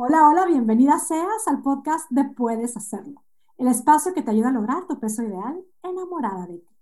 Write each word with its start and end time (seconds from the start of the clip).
Hola, 0.00 0.28
hola, 0.28 0.46
bienvenida 0.46 0.96
seas 1.00 1.48
al 1.48 1.60
podcast 1.60 2.08
de 2.10 2.22
Puedes 2.22 2.76
Hacerlo, 2.76 3.24
el 3.56 3.66
espacio 3.66 4.14
que 4.14 4.22
te 4.22 4.30
ayuda 4.30 4.50
a 4.50 4.52
lograr 4.52 4.86
tu 4.86 5.00
peso 5.00 5.24
ideal 5.24 5.60
enamorada 5.82 6.46
de 6.46 6.58
ti. 6.58 6.76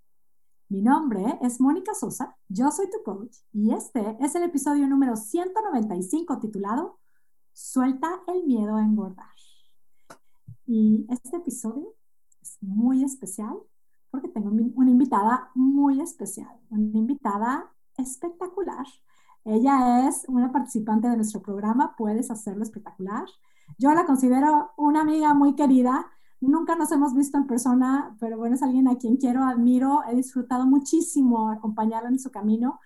Mi 0.69 0.83
nombre 0.83 1.39
es 1.41 1.58
Mónica 1.58 1.94
Sosa, 1.94 2.37
yo 2.49 2.71
soy 2.71 2.91
tu 2.91 3.02
coach 3.02 3.39
y 3.55 3.73
este 3.73 4.18
es 4.21 4.34
el 4.34 4.42
episodio 4.42 4.87
número 4.87 5.17
195 5.17 6.41
titulado 6.41 6.99
Suelta 7.55 8.21
el 8.27 8.45
miedo 8.45 8.77
a 8.77 8.83
engordar. 8.83 9.35
Y 10.67 11.07
este 11.09 11.39
episodio 11.39 11.95
es 12.43 12.59
muy 12.61 13.03
especial 13.03 13.57
porque 14.11 14.29
tengo 14.29 14.51
una 14.51 14.91
invitada 14.91 15.53
muy 15.55 16.03
especial, 16.03 16.55
una 16.69 16.98
invitada 16.98 17.73
espectacular 17.96 18.85
ella 19.47 20.09
es 20.09 20.25
una 20.29 20.51
participante 20.51 21.09
de 21.09 21.17
nuestro 21.17 21.41
programa, 21.41 21.95
Puedes 21.97 22.31
Hacerlo 22.33 22.65
Espectacular. 22.65 23.25
Yo 23.79 23.93
la 23.93 24.05
considero 24.05 24.73
una 24.77 25.03
amiga 25.03 25.34
muy 25.34 25.55
querida. 25.55 26.07
Nunca 26.41 26.75
nos 26.75 26.91
hemos 26.91 27.15
visto 27.15 27.39
en 27.39 27.47
persona, 27.47 28.17
pero 28.20 28.37
bueno, 28.37 28.56
es 28.56 28.62
alguien 28.62 28.89
a 28.89 28.97
quien 28.97 29.17
quiero, 29.17 29.45
admiro. 29.45 30.03
He 30.11 30.17
disfrutado 30.17 30.67
muchísimo 30.67 31.51
acompañarla 31.51 32.09
en 32.09 32.19
su 32.19 32.30
camino. 32.30 32.80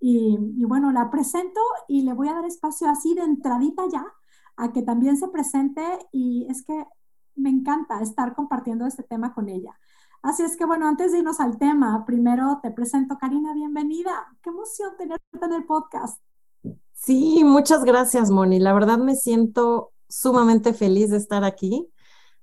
Y, 0.00 0.38
y 0.56 0.64
bueno, 0.64 0.90
la 0.90 1.10
presento 1.10 1.60
y 1.86 2.02
le 2.02 2.14
voy 2.14 2.28
a 2.28 2.34
dar 2.34 2.46
espacio 2.46 2.88
así 2.88 3.14
de 3.14 3.22
entradita 3.22 3.82
ya 3.92 4.06
a 4.56 4.72
que 4.72 4.82
también 4.82 5.18
se 5.18 5.28
presente. 5.28 5.82
Y 6.12 6.46
es 6.48 6.62
que 6.62 6.86
me 7.34 7.50
encanta 7.50 8.00
estar 8.00 8.34
compartiendo 8.34 8.86
este 8.86 9.02
tema 9.02 9.34
con 9.34 9.50
ella. 9.50 9.78
Así 10.26 10.42
es 10.42 10.56
que 10.56 10.64
bueno, 10.66 10.88
antes 10.88 11.12
de 11.12 11.18
irnos 11.18 11.38
al 11.38 11.56
tema, 11.56 12.04
primero 12.04 12.58
te 12.60 12.72
presento, 12.72 13.16
Karina, 13.16 13.54
bienvenida. 13.54 14.26
Qué 14.42 14.50
emoción 14.50 14.90
tenerte 14.98 15.24
en 15.40 15.52
el 15.52 15.64
podcast. 15.64 16.20
Sí, 16.92 17.44
muchas 17.44 17.84
gracias, 17.84 18.28
Moni. 18.28 18.58
La 18.58 18.72
verdad 18.72 18.98
me 18.98 19.14
siento 19.14 19.92
sumamente 20.08 20.74
feliz 20.74 21.10
de 21.10 21.18
estar 21.18 21.44
aquí, 21.44 21.88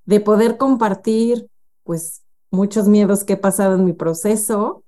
de 0.05 0.21
poder 0.21 0.57
compartir 0.57 1.49
pues 1.83 2.23
muchos 2.51 2.87
miedos 2.87 3.25
que 3.25 3.33
he 3.33 3.37
pasado 3.37 3.75
en 3.75 3.83
mi 3.83 3.91
proceso 3.91 4.85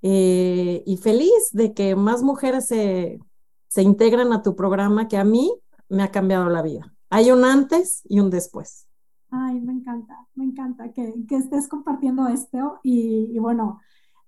eh, 0.00 0.82
y 0.86 0.96
feliz 0.96 1.50
de 1.52 1.74
que 1.74 1.96
más 1.96 2.22
mujeres 2.22 2.66
se, 2.66 3.20
se 3.68 3.82
integran 3.82 4.32
a 4.32 4.42
tu 4.42 4.56
programa 4.56 5.06
que 5.06 5.18
a 5.18 5.24
mí 5.24 5.52
me 5.90 6.02
ha 6.02 6.10
cambiado 6.10 6.48
la 6.48 6.62
vida. 6.62 6.94
Hay 7.10 7.30
un 7.30 7.44
antes 7.44 8.00
y 8.08 8.20
un 8.20 8.30
después. 8.30 8.86
Ay, 9.34 9.60
me 9.62 9.72
encanta, 9.72 10.26
me 10.34 10.44
encanta 10.44 10.92
que, 10.92 11.14
estés 11.30 11.66
compartiendo 11.66 12.28
esto 12.28 12.80
y, 12.82 13.38
bueno, 13.38 13.80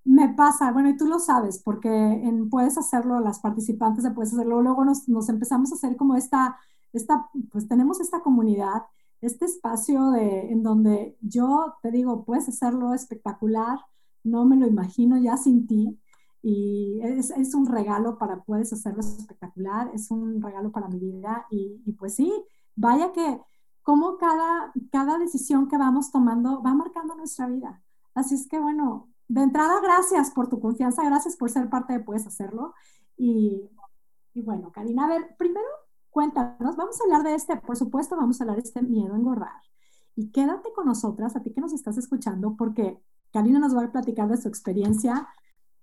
me 0.03 0.31
pasa, 0.31 0.73
bueno, 0.73 0.89
y 0.89 0.97
tú 0.97 1.07
lo 1.07 1.19
sabes, 1.19 1.61
porque 1.63 1.91
en 1.91 2.49
Puedes 2.49 2.79
Hacerlo, 2.79 3.21
las 3.21 3.41
participantes 3.41 4.03
de 4.05 4.13
Puedes 4.13 4.33
Hacerlo, 4.33 4.63
luego 4.63 4.83
nos, 4.85 5.07
empezamos 5.29 5.73
a 5.73 5.75
hacer 5.75 5.97
como 5.97 6.17
esta, 6.17 6.57
esta, 6.95 7.29
pues 7.53 7.69
tenemos 7.69 8.01
esta 8.01 8.21
comunidad, 8.23 8.85
este 9.21 9.45
espacio 9.45 10.11
de, 10.11 10.51
en 10.51 10.63
donde 10.63 11.19
yo 11.21 11.75
te 11.83 11.91
digo, 11.91 12.25
puedes 12.25 12.49
hacerlo 12.49 12.95
espectacular, 12.95 13.79
no 14.23 14.47
me 14.47 14.57
lo 14.57 14.67
imagino 14.67 15.19
ya 15.19 15.37
sin 15.37 15.67
ti, 15.67 16.01
y 16.43 17.01
es, 17.03 17.31
es, 17.31 17.55
un 17.55 17.67
regalo 17.67 18.17
para 18.17 18.43
Puedes 18.43 18.73
Hacerlo 18.73 19.01
espectacular, 19.01 19.91
es 19.95 20.11
un 20.11 20.41
regalo 20.41 20.73
para 20.73 20.89
mi 20.89 20.99
vida, 20.99 21.47
y, 21.51 21.83
y 21.85 21.93
pues 21.93 22.15
sí, 22.15 22.33
vaya 22.75 23.13
que 23.13 23.41
cómo 23.85 24.17
cada, 24.17 24.73
cada 24.91 25.19
decisión 25.19 25.69
que 25.69 25.79
vamos 25.79 26.11
tomando 26.11 26.61
va 26.63 26.75
marcando 26.75 27.15
nuestra 27.15 27.47
vida. 27.47 27.83
Así 28.15 28.35
es 28.35 28.49
que 28.49 28.59
bueno, 28.59 29.09
de 29.29 29.43
entrada, 29.43 29.81
gracias 29.81 30.31
por 30.31 30.49
tu 30.49 30.59
confianza, 30.59 31.05
gracias 31.05 31.37
por 31.37 31.51
ser 31.51 31.69
parte 31.69 31.93
de 31.93 32.01
Puedes 32.01 32.27
Hacerlo. 32.27 32.75
Y, 33.17 33.71
y 34.33 34.43
bueno, 34.43 34.73
Karina, 34.73 35.05
a 35.05 35.09
ver, 35.09 35.37
primero 35.39 35.67
cuéntanos, 36.11 36.77
vamos 36.77 36.99
a 37.01 37.05
hablar 37.05 37.23
de 37.25 37.35
este, 37.35 37.57
por 37.57 37.77
supuesto, 37.77 38.17
vamos 38.17 38.41
a 38.41 38.45
hablar 38.45 38.57
de 38.57 38.63
este 38.63 38.83
miedo 38.83 39.15
a 39.15 39.19
engordar. 39.19 39.61
Y 40.17 40.31
quédate 40.31 40.73
con 40.73 40.87
nosotras, 40.87 41.37
a 41.37 41.43
ti 41.43 41.53
que 41.53 41.61
nos 41.61 41.73
estás 41.73 41.99
escuchando, 41.99 42.57
porque 42.57 42.99
Karina 43.33 43.59
nos 43.59 43.77
va 43.77 43.85
a 43.85 43.93
platicar 43.93 44.29
de 44.29 44.39
su 44.39 44.49
experiencia. 44.49 45.29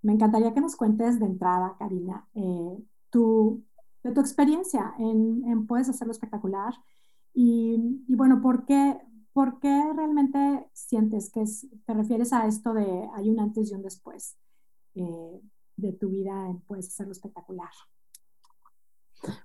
Me 0.01 0.13
encantaría 0.13 0.53
que 0.53 0.61
nos 0.61 0.75
cuentes 0.75 1.19
de 1.19 1.25
entrada, 1.27 1.75
Karina, 1.77 2.27
eh, 2.33 2.83
tu, 3.11 3.63
de 4.03 4.11
tu 4.11 4.21
experiencia 4.21 4.95
en, 4.97 5.43
en 5.45 5.67
Puedes 5.67 5.89
Hacerlo 5.89 6.13
Espectacular 6.13 6.73
y, 7.33 8.03
bueno, 8.09 8.41
¿por 8.41 8.65
qué, 8.65 8.97
¿por 9.33 9.59
qué 9.59 9.91
realmente 9.95 10.67
sientes 10.73 11.31
que 11.31 11.45
te 11.85 11.93
refieres 11.93 12.33
a 12.33 12.47
esto 12.47 12.73
de 12.73 13.07
hay 13.15 13.29
un 13.29 13.39
antes 13.39 13.71
y 13.71 13.75
un 13.75 13.83
después 13.83 14.35
eh, 14.95 15.41
de 15.77 15.93
tu 15.93 16.09
vida 16.09 16.49
en 16.49 16.59
Puedes 16.61 16.87
hacerlo 16.89 17.13
espectacular? 17.13 17.69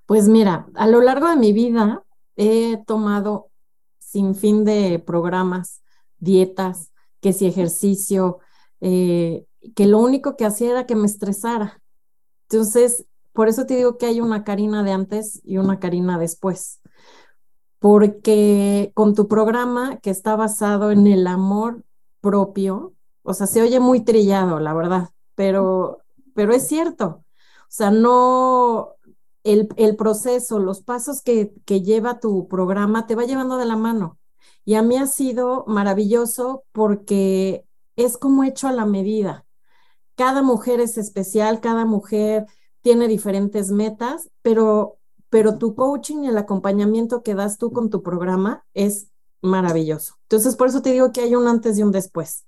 Pues 0.07 0.29
mira, 0.29 0.67
a 0.75 0.87
lo 0.87 1.01
largo 1.01 1.29
de 1.29 1.37
mi 1.37 1.53
vida 1.53 2.03
he 2.37 2.79
tomado 2.87 3.51
sin 3.99 4.35
fin 4.35 4.65
de 4.65 4.99
programas, 4.99 5.83
dietas, 6.19 6.93
que 7.21 7.33
si 7.33 7.47
ejercicio, 7.47 8.39
eh, 8.81 9.47
que 9.75 9.87
lo 9.87 9.99
único 9.99 10.37
que 10.37 10.45
hacía 10.45 10.71
era 10.71 10.87
que 10.87 10.97
me 10.97 11.07
estresara. 11.07 11.83
Entonces, 12.49 13.05
por 13.33 13.49
eso 13.49 13.67
te 13.67 13.77
digo 13.77 13.99
que 13.99 14.07
hay 14.07 14.21
una 14.21 14.45
Karina 14.45 14.83
de 14.83 14.93
antes 14.93 15.41
y 15.45 15.59
una 15.59 15.79
Karina 15.79 16.19
después 16.19 16.81
porque 17.87 18.91
con 18.95 19.15
tu 19.15 19.29
programa 19.29 19.99
que 19.99 20.11
está 20.11 20.35
basado 20.35 20.91
en 20.91 21.07
el 21.07 21.25
amor 21.29 21.85
propio, 22.21 22.95
o 23.23 23.33
sea, 23.33 23.47
se 23.47 23.63
oye 23.63 23.79
muy 23.79 24.01
trillado, 24.01 24.59
la 24.59 24.75
verdad, 24.75 25.11
pero, 25.37 26.01
pero 26.35 26.53
es 26.53 26.67
cierto. 26.67 27.23
O 27.63 27.69
sea, 27.69 27.93
no, 27.93 28.97
el, 29.45 29.69
el 29.77 29.95
proceso, 29.95 30.59
los 30.59 30.83
pasos 30.83 31.23
que, 31.23 31.53
que 31.65 31.83
lleva 31.83 32.19
tu 32.19 32.49
programa 32.49 33.07
te 33.07 33.15
va 33.15 33.23
llevando 33.23 33.57
de 33.57 33.67
la 33.67 33.77
mano. 33.77 34.19
Y 34.65 34.75
a 34.75 34.83
mí 34.83 34.97
ha 34.97 35.07
sido 35.07 35.63
maravilloso 35.69 36.65
porque 36.73 37.65
es 37.95 38.19
como 38.19 38.43
hecho 38.43 38.67
a 38.67 38.73
la 38.73 38.85
medida. 38.85 39.47
Cada 40.17 40.43
mujer 40.43 40.81
es 40.81 40.99
especial, 40.99 41.61
cada 41.61 41.85
mujer 41.85 42.47
tiene 42.83 43.07
diferentes 43.07 43.71
metas, 43.71 44.29
pero 44.43 44.99
pero 45.31 45.59
tu 45.59 45.75
coaching 45.75 46.25
y 46.25 46.29
el 46.29 46.39
acompañamiento 46.39 47.23
que 47.23 47.35
das 47.35 47.59
tú 47.59 47.73
con 47.73 47.91
tu 47.91 48.03
programa 48.03 48.65
es 48.75 49.11
maravilloso. 49.43 50.15
Entonces, 50.23 50.57
por 50.57 50.69
eso 50.69 50.83
te 50.83 50.93
digo 50.93 51.13
que 51.13 51.21
hay 51.21 51.35
un 51.35 51.47
antes 51.49 51.79
y 51.79 51.83
un 51.83 51.93
después. 51.93 52.45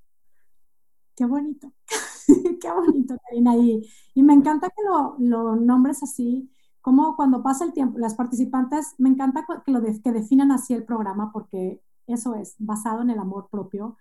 Qué 1.16 1.26
bonito, 1.26 1.72
qué 2.60 2.70
bonito, 2.70 3.16
Karina. 3.28 3.56
Y, 3.56 3.88
y 4.14 4.22
me 4.22 4.34
encanta 4.34 4.68
que 4.68 4.82
lo, 4.84 5.16
lo, 5.18 5.56
nombres 5.56 6.02
así, 6.02 6.50
como 6.80 7.16
cuando 7.16 7.42
pasa 7.42 7.64
el 7.64 7.72
tiempo, 7.72 7.98
las 7.98 8.14
participantes, 8.14 8.94
me 8.98 9.08
encanta 9.08 9.44
que, 9.44 9.72
lo 9.72 9.82
que 9.82 10.12
definan 10.12 10.52
así 10.52 10.74
el 10.74 10.84
programa, 10.84 11.32
porque 11.32 11.82
eso 12.06 12.34
es, 12.34 12.54
basado 12.58 13.02
en 13.02 13.10
el 13.10 13.18
amor 13.18 13.48
propio, 13.50 13.96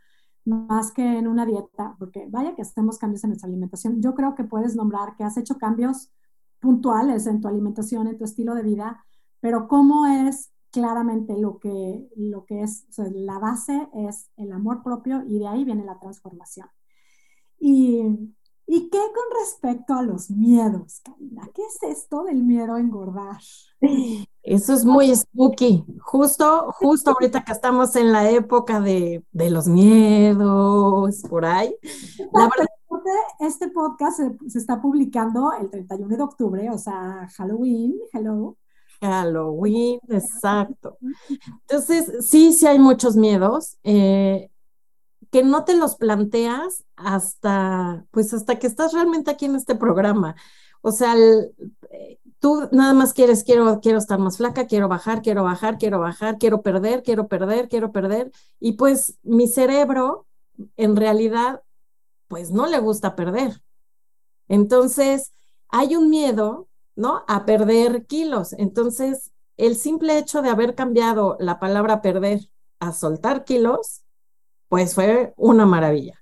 más 0.46 0.92
que 0.92 1.18
en 1.18 1.28
una 1.28 1.46
dieta, 1.46 1.96
porque 2.00 2.28
vaya 2.30 2.56
que 2.56 2.62
hacemos 2.62 2.98
cambios 2.98 3.24
en 3.24 3.32
nuestra 3.32 3.50
alimentación. 3.50 4.02
Yo 4.02 4.16
creo 4.16 4.36
que 4.36 4.46
puedes 4.46 4.76
nombrar 4.76 5.16
que 5.16 5.24
has 5.24 5.38
hecho 5.38 5.58
cambios 5.58 6.10
puntuales 6.60 7.28
en 7.28 7.42
tu 7.42 7.48
alimentación, 7.48 8.08
en 8.08 8.18
tu 8.18 8.26
estilo 8.26 8.56
de 8.56 8.64
vida, 8.64 9.06
pero 9.40 9.68
cómo 9.68 10.06
es 10.08 10.52
claramente 10.72 11.38
lo 11.38 11.60
que, 11.60 12.08
lo 12.16 12.46
que 12.46 12.62
es, 12.62 12.86
la 12.98 13.40
base 13.40 13.90
es 13.94 14.30
el 14.38 14.52
amor 14.52 14.84
propio 14.84 15.24
y 15.28 15.40
de 15.40 15.48
ahí 15.48 15.64
viene 15.64 15.86
la 15.86 16.00
transformación. 16.00 16.68
Y, 17.60 18.04
¿Y 18.70 18.90
qué 18.90 18.98
con 18.98 19.40
respecto 19.40 19.94
a 19.94 20.02
los 20.02 20.30
miedos, 20.30 21.00
Karina? 21.02 21.50
¿Qué 21.56 21.62
es 21.62 21.98
esto 21.98 22.26
del 22.26 22.44
miedo 22.44 22.74
a 22.74 22.82
engordar? 22.82 23.38
Eso 24.44 24.74
es 24.74 24.84
muy 24.84 25.16
spooky. 25.16 25.86
Justo, 26.02 26.74
justo 26.74 27.12
ahorita 27.12 27.46
que 27.46 27.54
estamos 27.54 27.96
en 27.96 28.12
la 28.12 28.30
época 28.30 28.82
de, 28.82 29.24
de 29.32 29.50
los 29.50 29.68
miedos, 29.68 31.22
por 31.30 31.46
ahí. 31.46 31.74
La 32.34 32.50
verdad, 32.50 32.68
este 33.40 33.70
podcast 33.70 34.20
se, 34.48 34.58
está 34.58 34.82
publicando 34.82 35.52
el 35.54 35.70
31 35.70 36.18
de 36.18 36.24
octubre, 36.24 36.70
o 36.70 36.78
sea, 36.78 37.28
Halloween, 37.36 37.96
hello. 38.14 38.58
Halloween, 39.02 40.00
exacto. 40.10 40.98
Entonces, 41.68 42.26
sí, 42.28 42.54
sí 42.54 42.66
hay 42.66 42.80
muchos 42.80 43.16
miedos 43.16 43.78
eh, 43.84 44.50
que 45.32 45.44
no 45.44 45.64
te 45.64 45.76
los 45.76 45.96
planteas 45.96 46.84
hasta, 46.96 48.06
pues 48.12 48.34
hasta 48.34 48.58
que 48.58 48.68
estás 48.68 48.94
realmente 48.94 49.32
aquí 49.32 49.46
en 49.46 49.56
este 49.56 49.76
programa. 49.76 50.36
O 50.82 50.92
sea, 50.92 51.16
eh, 51.16 52.20
tú 52.40 52.70
nada 52.72 52.94
más 52.94 53.14
quieres, 53.14 53.44
quiero, 53.44 53.80
quiero 53.82 53.98
estar 53.98 54.20
más 54.20 54.38
flaca, 54.38 54.68
quiero 54.68 54.88
bajar, 54.88 55.22
quiero 55.22 55.44
bajar, 55.44 55.78
quiero 55.78 56.00
bajar, 56.00 56.38
quiero 56.38 56.62
perder, 56.62 57.04
quiero 57.04 57.28
perder, 57.28 57.68
quiero 57.68 57.92
perder. 57.92 58.32
Y 58.60 58.74
pues 58.74 59.18
mi 59.24 59.48
cerebro 59.48 60.28
en 60.76 60.96
realidad 60.96 61.62
pues 62.28 62.52
no 62.52 62.68
le 62.68 62.80
gusta 62.80 63.16
perder. 63.16 63.62
Entonces, 64.48 65.34
hay 65.70 65.96
un 65.96 66.10
miedo, 66.10 66.68
¿no? 66.96 67.24
A 67.28 67.46
perder 67.46 68.06
kilos. 68.06 68.54
Entonces, 68.54 69.32
el 69.58 69.76
simple 69.76 70.18
hecho 70.18 70.42
de 70.42 70.50
haber 70.50 70.76
cambiado 70.76 71.36
la 71.40 71.60
palabra 71.60 72.02
perder 72.02 72.50
a 72.80 72.94
soltar 72.94 73.44
kilos, 73.44 74.04
pues 74.70 74.94
fue 74.94 75.34
una 75.38 75.66
maravilla. 75.66 76.20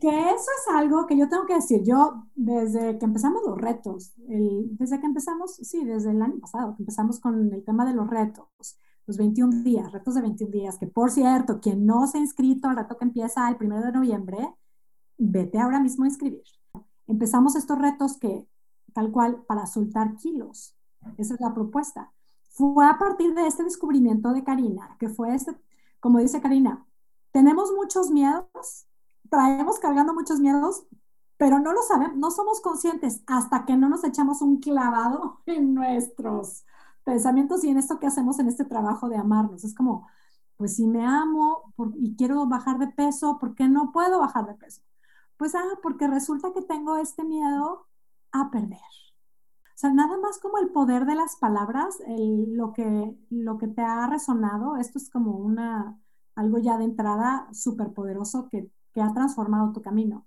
Que, 0.00 0.08
eso 0.08 0.50
es 0.58 0.74
algo 0.74 1.06
que 1.06 1.16
yo 1.16 1.28
tengo 1.28 1.44
que 1.44 1.54
decir. 1.54 1.82
Yo, 1.84 2.24
desde 2.34 2.98
que 2.98 3.04
empezamos 3.04 3.42
los 3.44 3.58
retos, 3.58 4.12
desde 4.16 4.98
que 4.98 5.06
empezamos, 5.06 5.56
sí, 5.56 5.84
desde 5.84 6.10
el 6.10 6.22
año 6.22 6.38
pasado, 6.40 6.74
que 6.74 6.82
empezamos 6.82 7.20
con 7.20 7.52
el 7.52 7.64
tema 7.64 7.84
de 7.84 7.94
los 7.94 8.08
retos, 8.08 8.46
los 9.06 9.16
21 9.18 9.62
días, 9.62 9.92
retos 9.92 10.14
de 10.14 10.22
21 10.22 10.50
días, 10.50 10.78
que 10.78 10.86
por 10.86 11.10
cierto, 11.10 11.60
quien 11.60 11.84
no 11.84 12.06
se 12.06 12.18
ha 12.18 12.20
inscrito 12.20 12.68
al 12.68 12.76
reto 12.76 12.96
que 12.96 13.04
empieza 13.04 13.48
el 13.48 13.56
primero 13.56 13.82
de 13.84 13.92
noviembre, 13.92 14.54
vete 15.18 15.58
ahora 15.58 15.80
mismo 15.80 16.04
a 16.04 16.08
inscribir. 16.08 16.44
Empezamos 17.06 17.56
estos 17.56 17.78
retos 17.78 18.16
que, 18.18 18.46
tal 18.94 19.10
cual, 19.10 19.44
para 19.46 19.66
soltar 19.66 20.16
kilos. 20.16 20.74
Esa 21.16 21.34
es 21.34 21.40
la 21.40 21.54
propuesta. 21.54 22.12
Fue 22.50 22.86
a 22.86 22.98
partir 22.98 23.34
de 23.34 23.46
este 23.46 23.64
descubrimiento 23.64 24.32
de 24.32 24.44
Karina, 24.44 24.96
que 24.98 25.08
fue 25.08 25.34
este, 25.34 25.54
como 26.00 26.18
dice 26.18 26.40
Karina, 26.40 26.86
tenemos 27.32 27.72
muchos 27.72 28.10
miedos, 28.10 28.86
traemos 29.30 29.78
cargando 29.78 30.14
muchos 30.14 30.40
miedos, 30.40 30.86
pero 31.36 31.60
no 31.60 31.72
lo 31.72 31.82
sabemos, 31.82 32.16
no 32.16 32.30
somos 32.30 32.60
conscientes 32.60 33.22
hasta 33.26 33.64
que 33.64 33.76
no 33.76 33.88
nos 33.88 34.02
echamos 34.04 34.42
un 34.42 34.58
clavado 34.58 35.40
en 35.46 35.74
nuestros 35.74 36.64
pensamientos 37.04 37.64
y 37.64 37.70
en 37.70 37.78
esto 37.78 37.98
que 37.98 38.06
hacemos 38.06 38.38
en 38.38 38.48
este 38.48 38.64
trabajo 38.64 39.08
de 39.08 39.16
amarnos. 39.16 39.64
Es 39.64 39.74
como, 39.74 40.08
pues 40.56 40.76
si 40.76 40.86
me 40.86 41.06
amo 41.06 41.72
y 41.96 42.16
quiero 42.16 42.46
bajar 42.46 42.78
de 42.78 42.88
peso, 42.88 43.38
¿por 43.38 43.54
qué 43.54 43.68
no 43.68 43.92
puedo 43.92 44.18
bajar 44.18 44.46
de 44.46 44.54
peso? 44.54 44.82
Pues, 45.38 45.54
ah, 45.54 45.78
porque 45.82 46.06
resulta 46.06 46.52
que 46.52 46.62
tengo 46.62 46.96
este 46.98 47.24
miedo 47.24 47.86
a 48.32 48.50
perder. 48.50 48.78
O 48.78 49.80
sea, 49.80 49.90
nada 49.92 50.18
más 50.18 50.38
como 50.40 50.58
el 50.58 50.70
poder 50.70 51.06
de 51.06 51.14
las 51.14 51.36
palabras, 51.36 51.98
lo, 52.08 52.72
que, 52.72 53.16
lo 53.30 53.58
que 53.58 53.68
te 53.68 53.80
ha 53.80 54.08
resonado, 54.08 54.76
esto 54.76 54.98
es 54.98 55.08
como 55.08 55.36
una, 55.36 55.96
algo 56.34 56.58
ya 56.58 56.76
de 56.76 56.84
entrada 56.84 57.48
súper 57.52 57.92
poderoso 57.92 58.48
que, 58.50 58.68
que 58.92 59.00
ha 59.00 59.14
transformado 59.14 59.72
tu 59.72 59.80
camino. 59.80 60.26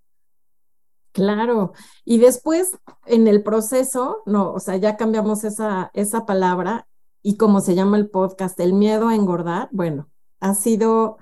Claro, 1.12 1.74
y 2.06 2.20
después 2.20 2.78
en 3.06 3.28
el 3.28 3.44
proceso, 3.44 4.24
no, 4.26 4.54
o 4.54 4.60
sea, 4.62 4.78
ya 4.78 4.96
cambiamos 4.96 5.44
esa, 5.44 5.92
esa 5.94 6.26
palabra 6.26 6.88
y 7.22 7.36
como 7.36 7.60
se 7.60 7.76
llama 7.76 7.98
el 7.98 8.10
podcast, 8.10 8.58
el 8.62 8.72
miedo 8.72 9.10
a 9.10 9.16
engordar, 9.16 9.68
bueno, 9.74 10.10
ha 10.40 10.56
sido 10.56 11.18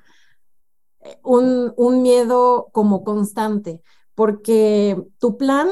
un, 1.24 1.74
un 1.78 2.02
miedo 2.02 2.70
como 2.72 3.04
constante, 3.04 3.82
porque 4.16 5.02
tu 5.20 5.38
plan 5.38 5.70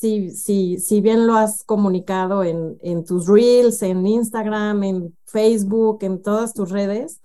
si, 0.00 0.30
si, 0.30 0.78
si 0.78 1.02
bien 1.02 1.26
lo 1.26 1.34
has 1.34 1.62
comunicado 1.62 2.42
en, 2.42 2.78
en 2.80 3.04
tus 3.04 3.26
reels, 3.26 3.82
en 3.82 4.06
Instagram, 4.06 4.82
en 4.82 5.18
Facebook, 5.26 5.98
en 6.02 6.22
todas 6.22 6.54
tus 6.54 6.70
redes, 6.70 7.20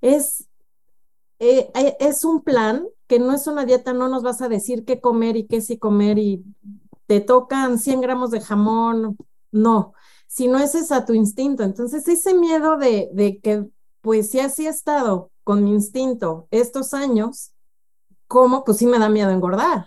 es, 0.00 0.48
eh, 1.38 1.70
eh, 1.74 1.96
es 2.00 2.24
un 2.24 2.42
plan 2.42 2.84
que 3.06 3.20
no 3.20 3.32
es 3.32 3.46
una 3.46 3.64
dieta, 3.64 3.92
no 3.92 4.08
nos 4.08 4.24
vas 4.24 4.42
a 4.42 4.48
decir 4.48 4.84
qué 4.84 5.00
comer 5.00 5.36
y 5.36 5.46
qué 5.46 5.60
sí 5.60 5.78
comer 5.78 6.18
y 6.18 6.44
te 7.06 7.20
tocan 7.20 7.78
100 7.78 8.00
gramos 8.00 8.32
de 8.32 8.40
jamón, 8.40 9.16
no, 9.52 9.94
sino 10.26 10.58
ese 10.58 10.80
es 10.80 10.90
a 10.90 11.04
tu 11.06 11.14
instinto. 11.14 11.62
Entonces, 11.62 12.08
ese 12.08 12.34
miedo 12.34 12.78
de, 12.78 13.10
de 13.12 13.38
que, 13.38 13.64
pues 14.00 14.30
si 14.30 14.40
así 14.40 14.66
he 14.66 14.70
estado 14.70 15.30
con 15.48 15.64
mi 15.64 15.72
instinto 15.72 16.46
estos 16.50 16.92
años, 16.92 17.54
¿cómo? 18.26 18.64
Pues 18.64 18.76
sí 18.76 18.86
me 18.86 18.98
da 18.98 19.08
miedo 19.08 19.30
engordar 19.30 19.86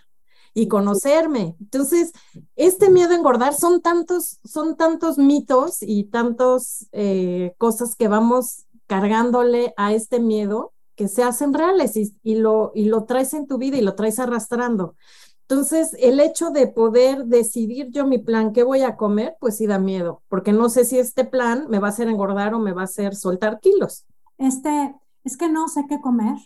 y 0.56 0.68
conocerme. 0.68 1.56
Entonces, 1.60 2.14
este 2.56 2.90
miedo 2.90 3.12
a 3.12 3.16
engordar 3.16 3.54
son 3.54 3.80
tantos, 3.80 4.40
son 4.44 4.76
tantos 4.76 5.20
mitos 5.20 5.84
y 5.84 6.06
tantas 6.06 6.88
eh, 6.94 7.54
cosas 7.60 7.96
que 7.96 8.08
vamos 8.08 8.66
cargándole 8.88 9.76
a 9.78 9.94
este 9.94 10.20
miedo 10.20 10.74
que 10.96 11.08
se 11.08 11.22
hacen 11.22 11.54
reales 11.54 11.96
y, 11.96 12.36
lo, 12.38 12.72
y 12.74 12.86
lo 12.86 13.04
traes 13.04 13.36
en 13.36 13.46
tu 13.46 13.60
vida 13.60 13.78
y 13.78 13.82
lo 13.82 13.94
traes 13.94 14.18
arrastrando. 14.18 14.96
Entonces, 15.48 15.96
el 16.00 16.20
hecho 16.22 16.50
de 16.50 16.66
poder 16.66 17.26
decidir 17.26 17.92
yo 17.92 18.08
mi 18.08 18.18
plan, 18.18 18.52
qué 18.52 18.64
voy 18.64 18.82
a 18.82 18.96
comer, 18.96 19.36
pues 19.40 19.58
sí 19.58 19.68
da 19.68 19.78
miedo, 19.78 20.24
porque 20.28 20.54
no 20.54 20.70
sé 20.70 20.86
si 20.86 20.98
este 20.98 21.24
plan 21.24 21.68
me 21.70 21.78
va 21.78 21.90
a 21.90 21.92
hacer 21.92 22.08
engordar 22.08 22.56
o 22.56 22.60
me 22.60 22.74
va 22.74 22.82
a 22.82 22.86
hacer 22.86 23.14
soltar 23.14 23.60
kilos. 23.60 24.06
Este, 24.40 24.96
es 25.24 25.38
que 25.38 25.50
no 25.50 25.68
sé 25.68 25.86
qué 25.88 26.02
comer, 26.02 26.38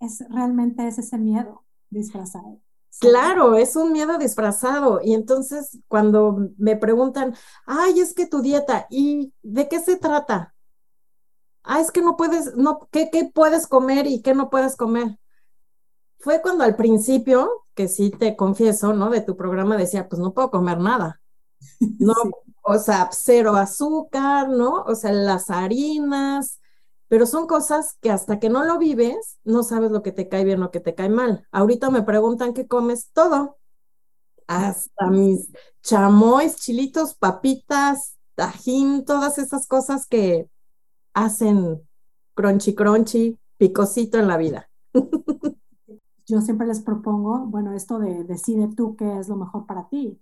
es 0.00 0.24
realmente 0.28 0.86
es 0.86 0.98
ese 0.98 1.18
miedo 1.18 1.64
disfrazado. 1.90 2.60
Claro, 3.00 3.56
es 3.56 3.74
un 3.76 3.92
miedo 3.92 4.18
disfrazado. 4.18 5.00
Y 5.02 5.14
entonces 5.14 5.78
cuando 5.88 6.50
me 6.58 6.76
preguntan, 6.76 7.34
ay, 7.66 8.00
es 8.00 8.14
que 8.14 8.26
tu 8.26 8.42
dieta, 8.42 8.86
¿y 8.90 9.32
de 9.42 9.68
qué 9.68 9.80
se 9.80 9.96
trata? 9.96 10.54
Ah, 11.64 11.80
es 11.80 11.90
que 11.90 12.02
no 12.02 12.16
puedes, 12.16 12.54
no, 12.56 12.88
¿qué, 12.90 13.08
qué 13.10 13.30
puedes 13.32 13.66
comer 13.66 14.06
y 14.06 14.20
qué 14.20 14.34
no 14.34 14.50
puedes 14.50 14.76
comer? 14.76 15.18
Fue 16.18 16.40
cuando 16.42 16.64
al 16.64 16.76
principio, 16.76 17.64
que 17.74 17.88
sí 17.88 18.10
te 18.10 18.36
confieso, 18.36 18.92
¿no? 18.92 19.10
De 19.10 19.20
tu 19.20 19.36
programa 19.36 19.76
decía, 19.76 20.08
pues 20.08 20.20
no 20.20 20.34
puedo 20.34 20.50
comer 20.50 20.78
nada. 20.78 21.20
No, 21.98 22.14
o 22.62 22.78
sea, 22.78 23.08
cero 23.12 23.56
azúcar, 23.56 24.48
¿no? 24.48 24.82
O 24.82 24.94
sea, 24.94 25.12
las 25.12 25.50
harinas, 25.50 26.60
pero 27.12 27.26
son 27.26 27.46
cosas 27.46 27.98
que 28.00 28.10
hasta 28.10 28.38
que 28.38 28.48
no 28.48 28.64
lo 28.64 28.78
vives, 28.78 29.38
no 29.44 29.64
sabes 29.64 29.90
lo 29.90 30.02
que 30.02 30.12
te 30.12 30.30
cae 30.30 30.46
bien, 30.46 30.60
lo 30.60 30.70
que 30.70 30.80
te 30.80 30.94
cae 30.94 31.10
mal. 31.10 31.46
Ahorita 31.52 31.90
me 31.90 32.00
preguntan 32.00 32.54
qué 32.54 32.66
comes 32.66 33.10
todo, 33.12 33.58
hasta 34.46 35.10
mis 35.10 35.52
chamois, 35.82 36.56
chilitos, 36.56 37.14
papitas, 37.14 38.16
tajín, 38.34 39.04
todas 39.04 39.36
esas 39.36 39.66
cosas 39.66 40.06
que 40.06 40.48
hacen 41.12 41.86
crunchy 42.32 42.74
crunchy, 42.74 43.38
picosito 43.58 44.18
en 44.18 44.26
la 44.26 44.38
vida. 44.38 44.70
Yo 46.26 46.40
siempre 46.40 46.66
les 46.66 46.80
propongo, 46.80 47.40
bueno, 47.40 47.74
esto 47.74 47.98
de 47.98 48.24
decide 48.24 48.70
tú 48.74 48.96
qué 48.96 49.18
es 49.18 49.28
lo 49.28 49.36
mejor 49.36 49.66
para 49.66 49.86
ti. 49.90 50.18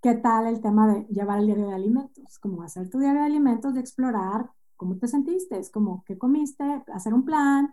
¿Qué 0.00 0.14
tal 0.14 0.48
el 0.48 0.60
tema 0.60 0.92
de 0.92 1.06
llevar 1.06 1.38
el 1.38 1.46
diario 1.46 1.68
de 1.68 1.74
alimentos? 1.74 2.40
Como 2.40 2.64
hacer 2.64 2.90
tu 2.90 2.98
diario 2.98 3.20
de 3.20 3.26
alimentos, 3.26 3.74
de 3.74 3.80
explorar 3.80 4.50
cómo 4.82 4.96
te 4.96 5.06
sentiste, 5.06 5.56
es 5.60 5.70
como 5.70 6.02
qué 6.04 6.18
comiste, 6.18 6.82
hacer 6.92 7.14
un 7.14 7.24
plan, 7.24 7.72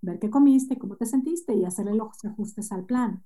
ver 0.00 0.18
qué 0.18 0.30
comiste, 0.30 0.78
cómo 0.78 0.96
te 0.96 1.04
sentiste 1.04 1.54
y 1.54 1.66
hacerle 1.66 1.94
los 1.94 2.24
ajustes 2.24 2.72
al 2.72 2.86
plan. 2.86 3.22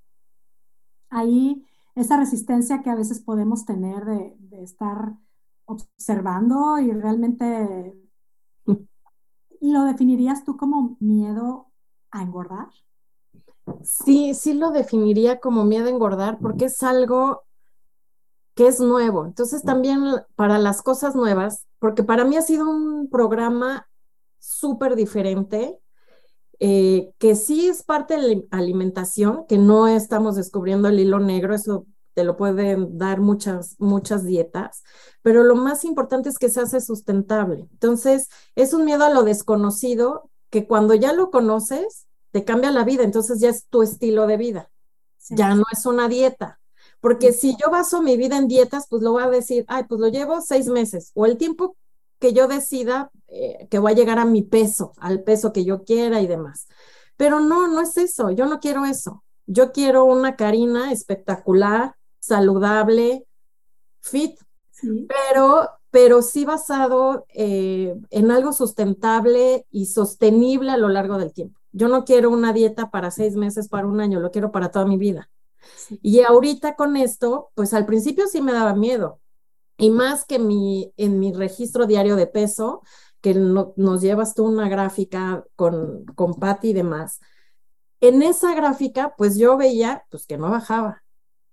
Ahí 1.10 1.64
esa 1.94 2.16
resistencia 2.16 2.82
que 2.82 2.90
a 2.90 2.96
veces 2.96 3.20
podemos 3.20 3.64
tener 3.64 4.04
de, 4.04 4.36
estar 4.64 5.14
observando 5.64 6.80
y 6.80 6.90
realmente 6.90 7.94
lo 9.60 9.84
definirías 9.84 10.42
tú 10.42 10.56
como 10.56 10.96
miedo 10.98 11.70
a 12.10 12.22
engordar. 12.22 12.66
Sí, 13.84 14.34
sí 14.34 14.54
lo 14.54 14.72
definiría 14.72 15.38
como 15.38 15.64
miedo 15.64 15.86
a 15.86 15.90
engordar 15.90 16.40
porque 16.40 16.64
es 16.64 16.82
algo 16.82 17.44
que 18.56 18.66
es 18.66 18.80
nuevo. 18.80 19.24
Entonces 19.24 19.62
también 19.62 20.02
para 20.34 20.58
las 20.58 20.82
cosas 20.82 21.14
nuevas, 21.14 21.68
porque 21.80 22.04
para 22.04 22.24
mí 22.24 22.36
ha 22.36 22.42
sido 22.42 22.70
un 22.70 23.10
programa 23.10 23.88
súper 24.38 24.94
diferente, 24.94 25.76
eh, 26.60 27.12
que 27.18 27.34
sí 27.34 27.68
es 27.68 27.82
parte 27.82 28.14
de 28.14 28.46
la 28.50 28.58
alimentación, 28.58 29.46
que 29.48 29.58
no 29.58 29.88
estamos 29.88 30.36
descubriendo 30.36 30.88
el 30.88 31.00
hilo 31.00 31.18
negro, 31.18 31.54
eso 31.54 31.86
te 32.14 32.22
lo 32.22 32.36
pueden 32.36 32.98
dar 32.98 33.20
muchas, 33.20 33.76
muchas 33.78 34.24
dietas, 34.24 34.82
pero 35.22 35.42
lo 35.42 35.56
más 35.56 35.84
importante 35.84 36.28
es 36.28 36.38
que 36.38 36.50
se 36.50 36.60
hace 36.60 36.80
sustentable. 36.80 37.66
Entonces, 37.72 38.28
es 38.54 38.74
un 38.74 38.84
miedo 38.84 39.04
a 39.04 39.10
lo 39.10 39.22
desconocido 39.22 40.30
que 40.50 40.66
cuando 40.66 40.94
ya 40.94 41.12
lo 41.12 41.30
conoces, 41.30 42.06
te 42.30 42.44
cambia 42.44 42.70
la 42.70 42.84
vida, 42.84 43.04
entonces 43.04 43.40
ya 43.40 43.48
es 43.48 43.66
tu 43.68 43.82
estilo 43.82 44.26
de 44.26 44.36
vida, 44.36 44.70
ya 45.30 45.54
no 45.54 45.64
es 45.72 45.86
una 45.86 46.08
dieta. 46.08 46.59
Porque 47.00 47.32
si 47.32 47.56
yo 47.56 47.70
baso 47.70 48.02
mi 48.02 48.16
vida 48.16 48.36
en 48.36 48.48
dietas, 48.48 48.86
pues 48.88 49.02
lo 49.02 49.12
voy 49.12 49.22
a 49.22 49.30
decir, 49.30 49.64
ay, 49.68 49.84
pues 49.88 50.00
lo 50.00 50.08
llevo 50.08 50.40
seis 50.40 50.66
meses 50.66 51.10
o 51.14 51.26
el 51.26 51.36
tiempo 51.38 51.76
que 52.18 52.32
yo 52.32 52.46
decida 52.46 53.10
eh, 53.28 53.66
que 53.70 53.78
voy 53.78 53.92
a 53.92 53.94
llegar 53.94 54.18
a 54.18 54.26
mi 54.26 54.42
peso, 54.42 54.92
al 54.98 55.22
peso 55.22 55.52
que 55.52 55.64
yo 55.64 55.84
quiera 55.84 56.20
y 56.20 56.26
demás. 56.26 56.68
Pero 57.16 57.40
no, 57.40 57.68
no 57.68 57.80
es 57.80 57.96
eso, 57.96 58.30
yo 58.30 58.46
no 58.46 58.60
quiero 58.60 58.84
eso. 58.84 59.24
Yo 59.46 59.72
quiero 59.72 60.04
una 60.04 60.36
Karina 60.36 60.92
espectacular, 60.92 61.94
saludable, 62.20 63.26
fit, 64.00 64.38
pero, 65.08 65.68
pero 65.90 66.22
sí 66.22 66.44
basado 66.44 67.26
eh, 67.34 67.94
en 68.10 68.30
algo 68.30 68.52
sustentable 68.52 69.66
y 69.70 69.86
sostenible 69.86 70.70
a 70.70 70.76
lo 70.76 70.88
largo 70.88 71.18
del 71.18 71.32
tiempo. 71.32 71.58
Yo 71.72 71.88
no 71.88 72.04
quiero 72.04 72.30
una 72.30 72.52
dieta 72.52 72.90
para 72.90 73.10
seis 73.10 73.36
meses, 73.36 73.68
para 73.68 73.86
un 73.86 74.00
año, 74.00 74.20
lo 74.20 74.30
quiero 74.30 74.52
para 74.52 74.70
toda 74.70 74.86
mi 74.86 74.96
vida. 74.96 75.30
Y 76.02 76.20
ahorita 76.20 76.76
con 76.76 76.96
esto, 76.96 77.50
pues 77.54 77.74
al 77.74 77.86
principio 77.86 78.26
sí 78.26 78.40
me 78.40 78.52
daba 78.52 78.74
miedo. 78.74 79.20
Y 79.76 79.90
más 79.90 80.24
que 80.24 80.38
mi, 80.38 80.92
en 80.96 81.18
mi 81.18 81.32
registro 81.32 81.86
diario 81.86 82.16
de 82.16 82.26
peso, 82.26 82.82
que 83.20 83.34
nos 83.34 84.00
llevas 84.00 84.34
tú 84.34 84.44
una 84.46 84.68
gráfica 84.68 85.44
con, 85.56 86.04
con 86.14 86.34
Patti 86.34 86.70
y 86.70 86.72
demás. 86.72 87.20
En 88.00 88.22
esa 88.22 88.54
gráfica, 88.54 89.14
pues 89.16 89.36
yo 89.36 89.56
veía 89.56 90.04
pues 90.10 90.26
que 90.26 90.38
no 90.38 90.50
bajaba. 90.50 91.02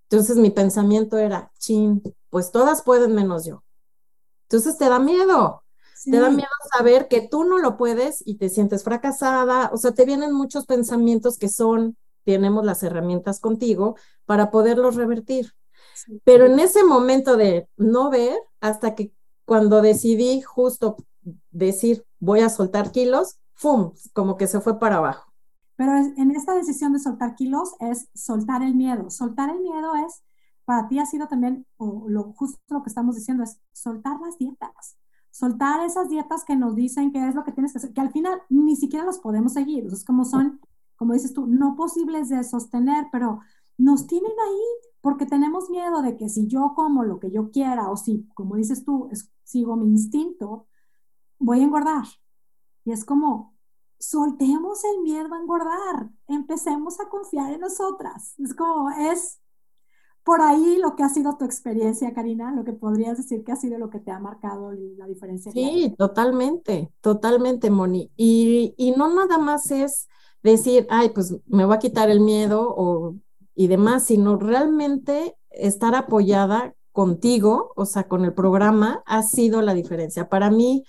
Entonces 0.10 0.38
mi 0.38 0.50
pensamiento 0.50 1.18
era, 1.18 1.52
chin, 1.60 2.02
pues 2.30 2.52
todas 2.52 2.84
pueden 2.84 3.14
menos 3.14 3.46
yo. 3.46 3.64
Entonces 4.44 4.78
te 4.78 4.88
da 4.88 5.00
miedo. 5.00 5.64
Te 6.06 6.20
da 6.20 6.30
miedo 6.30 6.48
saber 6.78 7.10
que 7.10 7.28
tú 7.28 7.44
no 7.44 7.58
lo 7.58 7.76
puedes 7.76 8.24
y 8.26 8.36
te 8.36 8.48
sientes 8.48 8.84
fracasada. 8.84 9.70
O 9.74 9.78
sea, 9.78 9.92
te 9.94 10.06
vienen 10.06 10.32
muchos 10.32 10.66
pensamientos 10.66 11.38
que 11.38 11.50
son 11.50 11.98
tenemos 12.28 12.66
las 12.66 12.84
herramientas 12.84 13.40
contigo 13.40 13.96
para 14.26 14.52
poderlos 14.52 14.96
revertir. 14.96 15.54
Pero 16.26 16.46
en 16.46 16.60
ese 16.60 16.84
momento 16.84 17.38
de 17.38 17.70
no 17.78 18.10
ver, 18.10 18.38
hasta 18.60 18.96
que 18.96 19.14
cuando 19.46 19.82
decidí 19.82 20.42
justo 20.42 20.98
decir 21.52 22.06
voy 22.20 22.42
a 22.42 22.50
soltar 22.50 22.92
kilos, 22.92 23.40
¡fum! 23.54 23.94
Como 24.12 24.36
que 24.36 24.48
se 24.48 24.60
fue 24.60 24.78
para 24.78 24.98
abajo. 24.98 25.32
Pero 25.78 25.94
en 25.96 26.32
esta 26.32 26.54
decisión 26.54 26.92
de 26.92 27.00
soltar 27.00 27.36
kilos 27.36 27.76
es 27.80 28.10
soltar 28.14 28.62
el 28.62 28.76
miedo. 28.76 29.10
Soltar 29.10 29.50
el 29.50 29.62
miedo 29.62 29.96
es, 30.06 30.22
para 30.66 30.90
ti 30.90 31.00
ha 31.00 31.06
sido 31.06 31.28
también, 31.28 31.66
o 31.78 32.10
lo 32.10 32.34
justo 32.34 32.60
lo 32.70 32.84
que 32.84 32.90
estamos 32.90 33.16
diciendo, 33.16 33.44
es 33.44 33.58
soltar 33.72 34.20
las 34.20 34.38
dietas. 34.38 34.98
Soltar 35.32 35.86
esas 35.86 36.10
dietas 36.10 36.44
que 36.44 36.58
nos 36.58 36.76
dicen 36.76 37.14
que 37.14 37.26
es 37.26 37.36
lo 37.36 37.46
que 37.46 37.54
tienes 37.54 37.72
que 37.72 37.78
hacer, 37.78 37.94
que 37.94 38.02
al 38.02 38.12
final 38.12 38.42
ni 38.50 38.76
siquiera 38.76 39.06
las 39.06 39.20
podemos 39.20 39.54
seguir. 39.54 39.86
es 39.86 40.04
como 40.04 40.26
son, 40.26 40.60
como 40.98 41.14
dices 41.14 41.34
tú, 41.34 41.48
no 41.48 41.76
posibles 41.76 42.30
de 42.30 42.44
sostener, 42.44 43.08
pero 43.12 43.40
nos 43.78 44.08
tienen 44.08 44.32
ahí 44.32 44.92
porque 45.02 45.26
tenemos 45.26 45.70
miedo 45.70 46.02
de 46.02 46.18
que 46.18 46.28
si 46.28 46.48
yo 46.48 46.74
como 46.76 47.04
lo 47.04 47.20
que 47.20 47.32
yo 47.32 47.52
quiera 47.52 47.90
o 47.90 47.96
si, 47.96 48.28
como 48.34 48.56
dices 48.56 48.84
tú, 48.84 49.10
sigo 49.44 49.78
mi 49.78 49.88
instinto, 49.88 50.68
voy 51.40 51.62
a 51.62 51.64
engordar. 51.64 52.06
Y 52.84 52.92
es 52.92 53.06
como, 53.06 53.56
soltemos 54.00 54.84
el 54.84 55.02
miedo 55.04 55.34
a 55.34 55.40
engordar, 55.40 56.10
empecemos 56.28 57.00
a 57.00 57.10
confiar 57.10 57.54
en 57.54 57.62
nosotras. 57.62 58.34
Es 58.40 58.54
como, 58.54 58.90
es 58.90 59.40
por 60.24 60.42
ahí 60.42 60.78
lo 60.78 60.96
que 60.96 61.04
ha 61.04 61.10
sido 61.10 61.38
tu 61.38 61.46
experiencia, 61.46 62.14
Karina, 62.14 62.52
lo 62.52 62.66
que 62.66 62.74
podrías 62.74 63.16
decir 63.16 63.46
que 63.46 63.54
ha 63.54 63.56
sido 63.56 63.78
lo 63.78 63.90
que 63.90 64.00
te 64.00 64.12
ha 64.12 64.20
marcado 64.20 64.74
la 64.74 65.08
diferencia. 65.08 65.54
Sí, 65.54 65.96
totalmente, 65.98 66.92
totalmente, 67.00 67.70
Moni. 67.70 68.12
Y, 68.18 68.74
y 68.76 68.92
no 68.92 69.14
nada 69.14 69.38
más 69.38 69.72
es 69.72 70.10
decir, 70.52 70.88
ay, 70.90 71.10
pues 71.10 71.36
me 71.48 71.66
voy 71.66 71.76
a 71.76 71.80
quitar 71.80 72.10
el 72.10 72.20
miedo 72.20 72.74
o 72.76 73.16
y 73.56 73.68
demás, 73.68 74.06
sino 74.06 74.38
realmente 74.38 75.36
estar 75.50 75.96
apoyada 75.96 76.76
contigo, 76.92 77.74
o 77.76 77.86
sea, 77.86 78.08
con 78.08 78.24
el 78.24 78.34
programa, 78.34 79.02
ha 79.08 79.24
sido 79.24 79.64
la 79.64 79.74
diferencia. 79.74 80.30
Para 80.30 80.52
mí, 80.52 80.84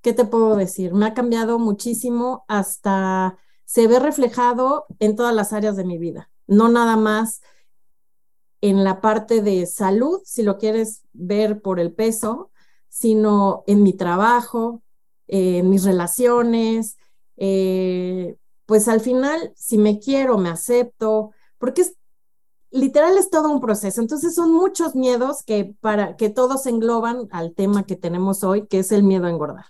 ¿qué 0.00 0.12
te 0.12 0.24
puedo 0.24 0.54
decir? 0.54 0.94
Me 0.94 1.06
ha 1.06 1.14
cambiado 1.14 1.58
muchísimo 1.58 2.44
hasta 2.46 3.36
se 3.64 3.88
ve 3.88 3.98
reflejado 3.98 4.86
en 5.00 5.16
todas 5.16 5.34
las 5.34 5.52
áreas 5.52 5.76
de 5.76 5.84
mi 5.84 5.98
vida, 5.98 6.30
no 6.46 6.68
nada 6.68 6.96
más 6.96 7.40
en 8.60 8.84
la 8.84 9.00
parte 9.00 9.42
de 9.42 9.66
salud, 9.66 10.20
si 10.24 10.42
lo 10.42 10.56
quieres 10.56 11.02
ver 11.12 11.60
por 11.60 11.80
el 11.80 11.92
peso, 11.92 12.50
sino 12.88 13.64
en 13.66 13.82
mi 13.82 13.92
trabajo, 13.92 14.82
en 15.26 15.68
mis 15.68 15.84
relaciones, 15.84 16.96
eh, 17.36 18.36
pues 18.66 18.88
al 18.88 19.00
final, 19.00 19.52
si 19.56 19.78
me 19.78 19.98
quiero, 19.98 20.38
me 20.38 20.48
acepto, 20.48 21.30
porque 21.58 21.82
es 21.82 21.96
literal 22.74 23.16
es 23.16 23.30
todo 23.30 23.50
un 23.50 23.60
proceso. 23.60 24.00
Entonces 24.00 24.34
son 24.34 24.52
muchos 24.52 24.94
miedos 24.96 25.44
que 25.44 25.74
para 25.80 26.16
que 26.16 26.28
todos 26.28 26.66
engloban 26.66 27.28
al 27.30 27.54
tema 27.54 27.84
que 27.84 27.96
tenemos 27.96 28.42
hoy, 28.42 28.66
que 28.66 28.80
es 28.80 28.90
el 28.92 29.04
miedo 29.04 29.26
a 29.26 29.30
engordar. 29.30 29.66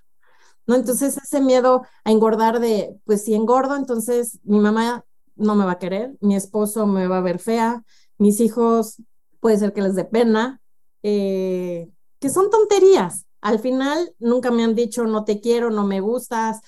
¿No? 0.67 0.75
Entonces 0.75 1.19
ese 1.19 1.43
miedo 1.43 1.83
a 2.05 2.11
engordar 2.11 2.59
de, 2.59 2.97
pues 3.05 3.23
si 3.23 3.35
engordo, 3.35 3.77
entonces 3.77 4.41
mi 4.45 4.59
mamá 4.59 5.05
no 5.37 5.55
me 5.55 5.67
va 5.67 5.73
a 5.73 5.79
querer, 5.79 6.15
mi 6.21 6.35
esposo 6.35 6.87
me 6.87 7.07
va 7.07 7.19
a 7.19 7.21
ver 7.21 7.39
fea, 7.39 7.85
mis 8.17 8.41
hijos 8.41 9.03
puede 9.41 9.59
ser 9.59 9.75
que 9.75 9.83
les 9.83 9.95
dé 9.95 10.07
pena, 10.07 10.63
eh, 11.03 11.91
que 12.19 12.31
son 12.31 12.49
tonterías. 12.49 13.27
Al 13.43 13.59
final 13.59 14.15
nunca 14.19 14.51
me 14.51 14.65
han 14.65 14.75
dicho 14.75 15.05
no 15.05 15.25
te 15.25 15.41
quiero, 15.41 15.71
no 15.71 15.85
me 15.85 16.01
gustas, 16.01 16.61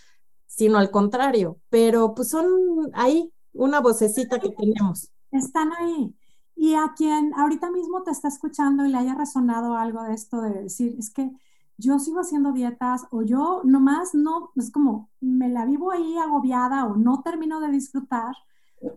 sino 0.56 0.78
al 0.78 0.90
contrario, 0.90 1.60
pero 1.68 2.14
pues 2.14 2.30
son 2.30 2.50
ahí 2.94 3.30
una 3.52 3.80
vocecita 3.80 4.38
que 4.38 4.50
tenemos. 4.50 5.10
Están 5.30 5.70
ahí. 5.78 6.14
Y 6.54 6.74
a 6.74 6.94
quien 6.96 7.34
ahorita 7.34 7.70
mismo 7.70 8.02
te 8.02 8.10
está 8.10 8.28
escuchando 8.28 8.86
y 8.86 8.88
le 8.88 8.96
haya 8.96 9.14
resonado 9.14 9.76
algo 9.76 10.02
de 10.04 10.14
esto 10.14 10.40
de 10.40 10.62
decir, 10.62 10.96
es 10.98 11.12
que 11.12 11.30
yo 11.76 11.98
sigo 11.98 12.20
haciendo 12.20 12.52
dietas 12.52 13.06
o 13.10 13.22
yo 13.22 13.60
nomás 13.64 14.14
no, 14.14 14.50
es 14.56 14.72
como 14.72 15.10
me 15.20 15.50
la 15.50 15.66
vivo 15.66 15.92
ahí 15.92 16.16
agobiada 16.16 16.86
o 16.86 16.96
no 16.96 17.20
termino 17.20 17.60
de 17.60 17.68
disfrutar, 17.68 18.34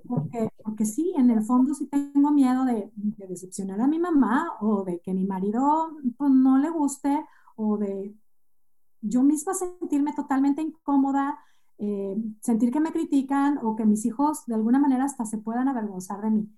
porque, 0.07 0.49
porque 0.63 0.85
sí, 0.85 1.13
en 1.17 1.29
el 1.29 1.43
fondo 1.43 1.73
sí 1.73 1.87
tengo 1.87 2.31
miedo 2.31 2.63
de, 2.63 2.89
decepcionar 2.95 3.81
a 3.81 3.87
mi 3.87 3.99
mamá 3.99 4.53
o 4.61 4.85
de 4.85 5.01
que 5.01 5.13
mi 5.13 5.25
marido 5.25 5.89
pues, 6.17 6.31
no 6.31 6.57
le 6.57 6.69
guste 6.69 7.25
o 7.57 7.77
de 7.77 8.15
yo 9.01 9.23
misma 9.23 9.53
sentirme 9.53 10.13
totalmente 10.13 10.61
incómoda, 10.61 11.39
eh, 11.77 12.15
sentir 12.41 12.71
que 12.71 12.79
me 12.79 12.91
critican 12.91 13.59
o 13.63 13.75
que 13.75 13.85
mis 13.85 14.05
hijos 14.05 14.45
de 14.45 14.55
alguna 14.55 14.79
manera 14.79 15.05
hasta 15.05 15.25
se 15.25 15.37
puedan 15.37 15.67
avergonzar 15.67 16.21
de 16.21 16.29
mí 16.31 16.49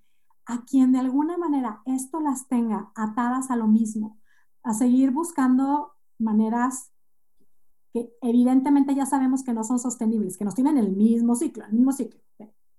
a 0.45 0.65
quien 0.65 0.91
de 0.91 0.99
alguna 0.99 1.37
manera 1.37 1.81
esto 1.85 2.19
las 2.19 2.47
tenga 2.47 2.91
atadas 2.95 3.51
a 3.51 3.55
lo 3.55 3.67
mismo, 3.67 4.19
a 4.63 4.73
seguir 4.73 5.11
buscando 5.11 5.93
maneras 6.17 6.91
que 7.93 8.13
evidentemente 8.21 8.95
ya 8.95 9.05
sabemos 9.05 9.43
que 9.43 9.53
no 9.53 9.63
son 9.63 9.79
sostenibles, 9.79 10.37
que 10.37 10.45
nos 10.45 10.55
tienen 10.55 10.77
el 10.77 10.91
mismo 10.91 11.35
ciclo, 11.35 11.65
el 11.65 11.73
mismo 11.73 11.91
ciclo. 11.91 12.19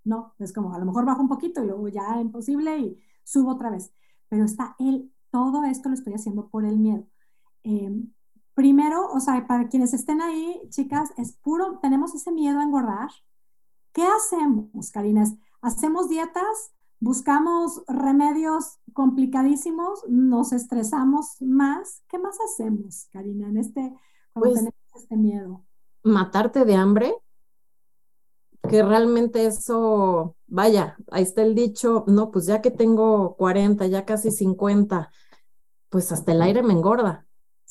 No, 0.04 0.34
es 0.38 0.52
como 0.52 0.74
a 0.74 0.78
lo 0.78 0.84
mejor 0.84 1.04
bajo 1.04 1.22
un 1.22 1.28
poquito 1.28 1.62
y 1.62 1.66
luego 1.66 1.88
ya 1.88 2.20
imposible 2.20 2.78
y 2.78 2.98
subo 3.22 3.52
otra 3.52 3.70
vez. 3.70 3.92
Pero 4.28 4.44
está 4.44 4.74
él, 4.78 5.12
todo 5.30 5.64
esto 5.64 5.88
lo 5.88 5.94
estoy 5.94 6.14
haciendo 6.14 6.48
por 6.48 6.64
el 6.64 6.78
miedo. 6.78 7.06
Em, 7.62 8.12
primero, 8.54 9.10
o 9.12 9.20
sea, 9.20 9.46
para 9.46 9.68
quienes 9.68 9.94
estén 9.94 10.20
ahí, 10.20 10.60
chicas, 10.68 11.10
es 11.16 11.32
puro, 11.32 11.78
tenemos 11.80 12.14
ese 12.14 12.32
miedo 12.32 12.60
a 12.60 12.64
engordar. 12.64 13.10
¿Qué 13.92 14.04
hacemos, 14.04 14.90
Karina? 14.90 15.24
¿Hacemos 15.60 16.08
dietas? 16.08 16.72
buscamos 17.02 17.82
remedios 17.88 18.78
complicadísimos, 18.92 20.04
nos 20.08 20.52
estresamos 20.52 21.36
más. 21.40 22.02
¿Qué 22.08 22.16
más 22.16 22.38
hacemos, 22.48 23.08
Karina, 23.10 23.48
en 23.48 23.56
este, 23.56 23.92
cuando 24.32 24.50
pues 24.50 24.54
tenemos 24.54 24.74
este 24.94 25.16
miedo? 25.16 25.64
Matarte 26.04 26.64
de 26.64 26.76
hambre, 26.76 27.12
que 28.70 28.84
realmente 28.84 29.46
eso, 29.46 30.36
vaya, 30.46 30.96
ahí 31.10 31.24
está 31.24 31.42
el 31.42 31.56
dicho, 31.56 32.04
no, 32.06 32.30
pues 32.30 32.46
ya 32.46 32.62
que 32.62 32.70
tengo 32.70 33.34
40, 33.34 33.84
ya 33.88 34.04
casi 34.04 34.30
50, 34.30 35.10
pues 35.88 36.12
hasta 36.12 36.30
el 36.30 36.40
aire 36.40 36.62
me 36.62 36.72
engorda, 36.72 37.26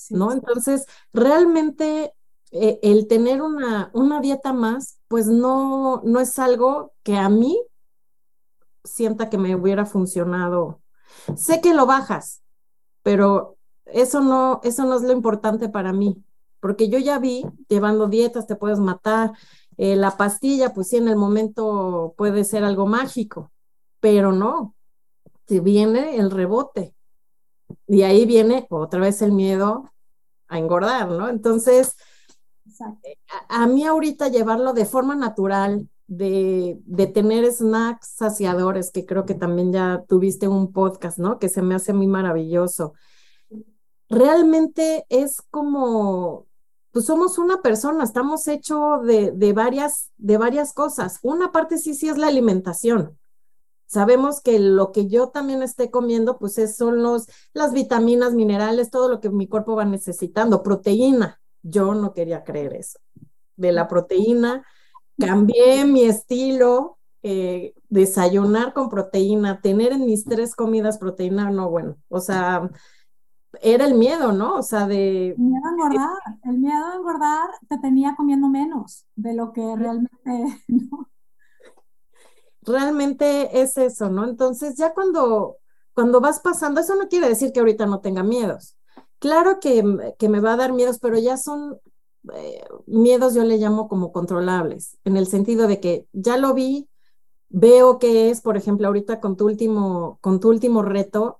¿no? 0.09 0.31
Entonces, 0.31 0.85
realmente 1.13 2.13
eh, 2.51 2.79
el 2.81 3.07
tener 3.07 3.41
una, 3.41 3.91
una 3.93 4.19
dieta 4.19 4.53
más, 4.53 4.99
pues 5.07 5.27
no, 5.27 6.01
no 6.03 6.19
es 6.19 6.39
algo 6.39 6.93
que 7.03 7.17
a 7.17 7.29
mí 7.29 7.61
sienta 8.83 9.29
que 9.29 9.37
me 9.37 9.55
hubiera 9.55 9.85
funcionado. 9.85 10.81
Sé 11.35 11.61
que 11.61 11.73
lo 11.73 11.85
bajas, 11.85 12.41
pero 13.03 13.57
eso 13.85 14.21
no, 14.21 14.61
eso 14.63 14.85
no 14.85 14.95
es 14.95 15.03
lo 15.03 15.11
importante 15.11 15.69
para 15.69 15.93
mí, 15.93 16.23
porque 16.59 16.89
yo 16.89 16.99
ya 16.99 17.19
vi, 17.19 17.45
llevando 17.67 18.07
dietas 18.07 18.47
te 18.47 18.55
puedes 18.55 18.79
matar, 18.79 19.31
eh, 19.77 19.95
la 19.95 20.17
pastilla, 20.17 20.73
pues 20.73 20.89
sí, 20.89 20.97
en 20.97 21.07
el 21.07 21.15
momento 21.15 22.13
puede 22.17 22.43
ser 22.43 22.63
algo 22.63 22.85
mágico, 22.85 23.51
pero 23.99 24.31
no, 24.31 24.75
te 25.45 25.59
viene 25.59 26.17
el 26.17 26.31
rebote. 26.31 26.93
Y 27.87 28.03
ahí 28.03 28.25
viene 28.25 28.67
otra 28.69 28.99
vez 28.99 29.21
el 29.21 29.31
miedo 29.31 29.91
a 30.47 30.59
engordar, 30.59 31.09
¿no? 31.09 31.29
Entonces, 31.29 31.95
a, 32.79 33.63
a, 33.63 33.67
mí 33.67 33.85
ahorita 33.85 34.27
llevarlo 34.29 34.73
de 34.73 34.85
forma 34.85 35.15
natural, 35.15 35.87
de, 36.11 37.11
tener 37.13 37.49
snacks 37.51 38.07
saciadores, 38.15 38.91
que 38.91 39.05
creo 39.05 39.25
que 39.25 39.33
también 39.33 39.71
ya 39.71 40.03
tuviste 40.07 40.47
un 40.47 40.73
podcast, 40.73 41.17
¿no? 41.17 41.39
Que 41.39 41.47
se 41.47 41.61
me 41.61 41.75
hace 41.75 41.93
muy 41.93 42.07
maravilloso. 42.07 42.93
Realmente 44.09 45.05
es 45.07 45.41
como, 45.41 46.47
pues 46.91 47.05
somos 47.05 47.37
una 47.37 47.61
persona, 47.61 48.03
estamos 48.03 48.45
hechos 48.49 49.05
de, 49.05 49.31
de, 49.31 49.53
varias, 49.53 50.11
de 50.17 50.37
varias 50.37 50.73
cosas. 50.73 51.19
Una 51.23 51.53
parte 51.53 51.77
sí, 51.77 51.93
sí 51.93 52.09
es 52.09 52.17
la 52.17 52.27
alimentación. 52.27 53.17
Sabemos 53.91 54.39
que 54.39 54.57
lo 54.57 54.93
que 54.93 55.07
yo 55.07 55.31
también 55.31 55.61
esté 55.61 55.91
comiendo, 55.91 56.39
pues 56.39 56.57
es, 56.57 56.77
son 56.77 57.03
las 57.51 57.73
vitaminas, 57.73 58.33
minerales, 58.33 58.89
todo 58.89 59.09
lo 59.09 59.19
que 59.19 59.29
mi 59.29 59.47
cuerpo 59.49 59.75
va 59.75 59.83
necesitando. 59.83 60.63
Proteína. 60.63 61.41
Yo 61.61 61.93
no 61.93 62.13
quería 62.13 62.45
creer 62.45 62.73
eso. 62.73 62.99
De 63.57 63.73
la 63.73 63.89
proteína, 63.89 64.65
cambié 65.19 65.83
mi 65.83 66.05
estilo, 66.05 66.99
eh, 67.21 67.73
desayunar 67.89 68.71
con 68.71 68.87
proteína, 68.87 69.59
tener 69.59 69.91
en 69.91 70.05
mis 70.05 70.23
tres 70.23 70.55
comidas 70.55 70.97
proteína, 70.97 71.51
no, 71.51 71.69
bueno, 71.69 71.97
o 72.07 72.21
sea, 72.21 72.69
era 73.61 73.83
el 73.83 73.95
miedo, 73.95 74.31
¿no? 74.31 74.55
O 74.55 74.63
sea, 74.63 74.87
de... 74.87 75.31
El 75.31 75.37
miedo 75.37 75.65
a 75.67 75.71
engordar, 75.71 76.17
el 76.43 76.57
miedo 76.59 76.85
a 76.85 76.95
engordar 76.95 77.49
te 77.67 77.77
tenía 77.77 78.15
comiendo 78.15 78.47
menos 78.47 79.05
de 79.17 79.33
lo 79.33 79.51
que 79.51 79.75
realmente, 79.75 80.63
¿no? 80.69 81.09
Realmente 82.63 83.61
es 83.61 83.77
eso, 83.77 84.09
¿no? 84.09 84.25
Entonces 84.25 84.75
ya 84.77 84.93
cuando, 84.93 85.57
cuando 85.93 86.21
vas 86.21 86.39
pasando, 86.39 86.81
eso 86.81 86.95
no 86.95 87.07
quiere 87.07 87.27
decir 87.27 87.51
que 87.51 87.59
ahorita 87.59 87.85
no 87.85 88.01
tenga 88.01 88.23
miedos. 88.23 88.77
Claro 89.19 89.59
que, 89.59 89.83
que 90.17 90.29
me 90.29 90.39
va 90.39 90.53
a 90.53 90.57
dar 90.57 90.73
miedos, 90.73 90.99
pero 90.99 91.17
ya 91.17 91.37
son 91.37 91.79
eh, 92.35 92.63
miedos 92.85 93.33
yo 93.33 93.43
le 93.43 93.57
llamo 93.57 93.87
como 93.87 94.11
controlables, 94.11 94.97
en 95.05 95.17
el 95.17 95.27
sentido 95.27 95.67
de 95.67 95.79
que 95.79 96.07
ya 96.13 96.37
lo 96.37 96.53
vi, 96.53 96.87
veo 97.49 97.99
que 97.99 98.29
es, 98.29 98.41
por 98.41 98.57
ejemplo, 98.57 98.87
ahorita 98.87 99.19
con 99.19 99.35
tu 99.37 99.45
último, 99.45 100.19
con 100.21 100.39
tu 100.39 100.49
último 100.49 100.83
reto, 100.83 101.39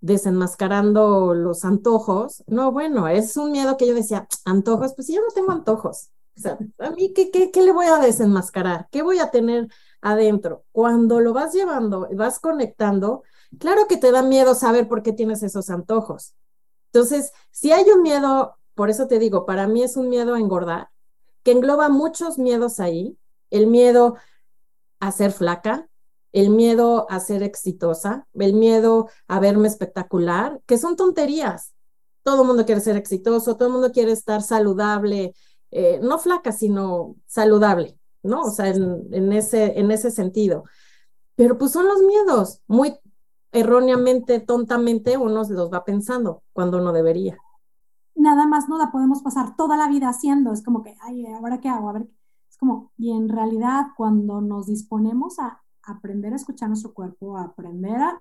desenmascarando 0.00 1.34
los 1.34 1.64
antojos. 1.64 2.44
No, 2.46 2.72
bueno, 2.72 3.08
es 3.08 3.36
un 3.36 3.52
miedo 3.52 3.76
que 3.76 3.86
yo 3.86 3.94
decía, 3.94 4.28
antojos, 4.44 4.94
pues 4.94 5.06
si 5.06 5.14
yo 5.14 5.22
no 5.22 5.28
tengo 5.34 5.52
antojos. 5.52 6.10
O 6.36 6.40
sea, 6.40 6.58
a 6.78 6.90
mí, 6.90 7.12
¿qué, 7.14 7.30
qué, 7.30 7.50
qué 7.50 7.62
le 7.62 7.72
voy 7.72 7.86
a 7.86 7.98
desenmascarar? 7.98 8.88
¿Qué 8.90 9.02
voy 9.02 9.18
a 9.18 9.30
tener 9.30 9.68
adentro? 10.00 10.64
Cuando 10.72 11.20
lo 11.20 11.32
vas 11.32 11.52
llevando 11.52 12.08
y 12.10 12.14
vas 12.14 12.38
conectando, 12.38 13.22
claro 13.58 13.86
que 13.88 13.96
te 13.96 14.12
da 14.12 14.22
miedo 14.22 14.54
saber 14.54 14.88
por 14.88 15.02
qué 15.02 15.12
tienes 15.12 15.42
esos 15.42 15.70
antojos. 15.70 16.34
Entonces, 16.92 17.32
si 17.50 17.72
hay 17.72 17.84
un 17.90 18.02
miedo, 18.02 18.56
por 18.74 18.90
eso 18.90 19.06
te 19.06 19.18
digo, 19.18 19.46
para 19.46 19.66
mí 19.66 19.82
es 19.82 19.96
un 19.96 20.08
miedo 20.08 20.34
a 20.34 20.40
engordar, 20.40 20.88
que 21.42 21.52
engloba 21.52 21.88
muchos 21.88 22.38
miedos 22.38 22.80
ahí. 22.80 23.16
El 23.50 23.66
miedo 23.66 24.16
a 25.00 25.12
ser 25.12 25.32
flaca, 25.32 25.88
el 26.32 26.50
miedo 26.50 27.06
a 27.10 27.20
ser 27.20 27.42
exitosa, 27.42 28.26
el 28.34 28.52
miedo 28.52 29.08
a 29.26 29.40
verme 29.40 29.68
espectacular, 29.68 30.60
que 30.66 30.78
son 30.78 30.96
tonterías. 30.96 31.72
Todo 32.22 32.42
el 32.42 32.48
mundo 32.48 32.66
quiere 32.66 32.80
ser 32.80 32.96
exitoso, 32.96 33.56
todo 33.56 33.68
el 33.68 33.72
mundo 33.72 33.92
quiere 33.92 34.12
estar 34.12 34.42
saludable, 34.42 35.34
eh, 35.70 35.98
no 36.02 36.18
flaca, 36.18 36.52
sino 36.52 37.16
saludable, 37.26 37.97
¿no? 38.22 38.42
O 38.42 38.50
sea, 38.50 38.68
en, 38.68 39.32
ese, 39.32 39.78
en 39.78 39.90
ese 39.90 40.10
sentido. 40.10 40.64
Pero 41.34 41.58
pues 41.58 41.72
son 41.72 41.86
los 41.86 42.02
miedos, 42.02 42.62
muy 42.66 42.96
erróneamente, 43.52 44.40
tontamente, 44.40 45.16
uno 45.16 45.42
los 45.48 45.72
va 45.72 45.84
pensando 45.84 46.42
cuando 46.52 46.80
no 46.80 46.92
debería. 46.92 47.38
Nada 48.14 48.46
más 48.46 48.68
no 48.68 48.76
la 48.76 48.90
podemos 48.90 49.22
pasar 49.22 49.56
toda 49.56 49.76
la 49.76 49.88
vida 49.88 50.08
haciendo, 50.08 50.52
es 50.52 50.62
como 50.62 50.82
que, 50.82 50.96
ay, 51.00 51.26
¿ahora 51.26 51.60
qué 51.60 51.68
hago? 51.68 51.88
A 51.88 51.92
ver, 51.92 52.08
es 52.50 52.56
como, 52.58 52.92
y 52.96 53.12
en 53.12 53.28
realidad 53.28 53.86
cuando 53.96 54.40
nos 54.40 54.66
disponemos 54.66 55.38
a 55.38 55.62
aprender 55.82 56.32
a 56.32 56.36
escuchar 56.36 56.68
nuestro 56.68 56.92
cuerpo, 56.92 57.36
a 57.36 57.44
aprender 57.44 57.96
a 57.96 58.20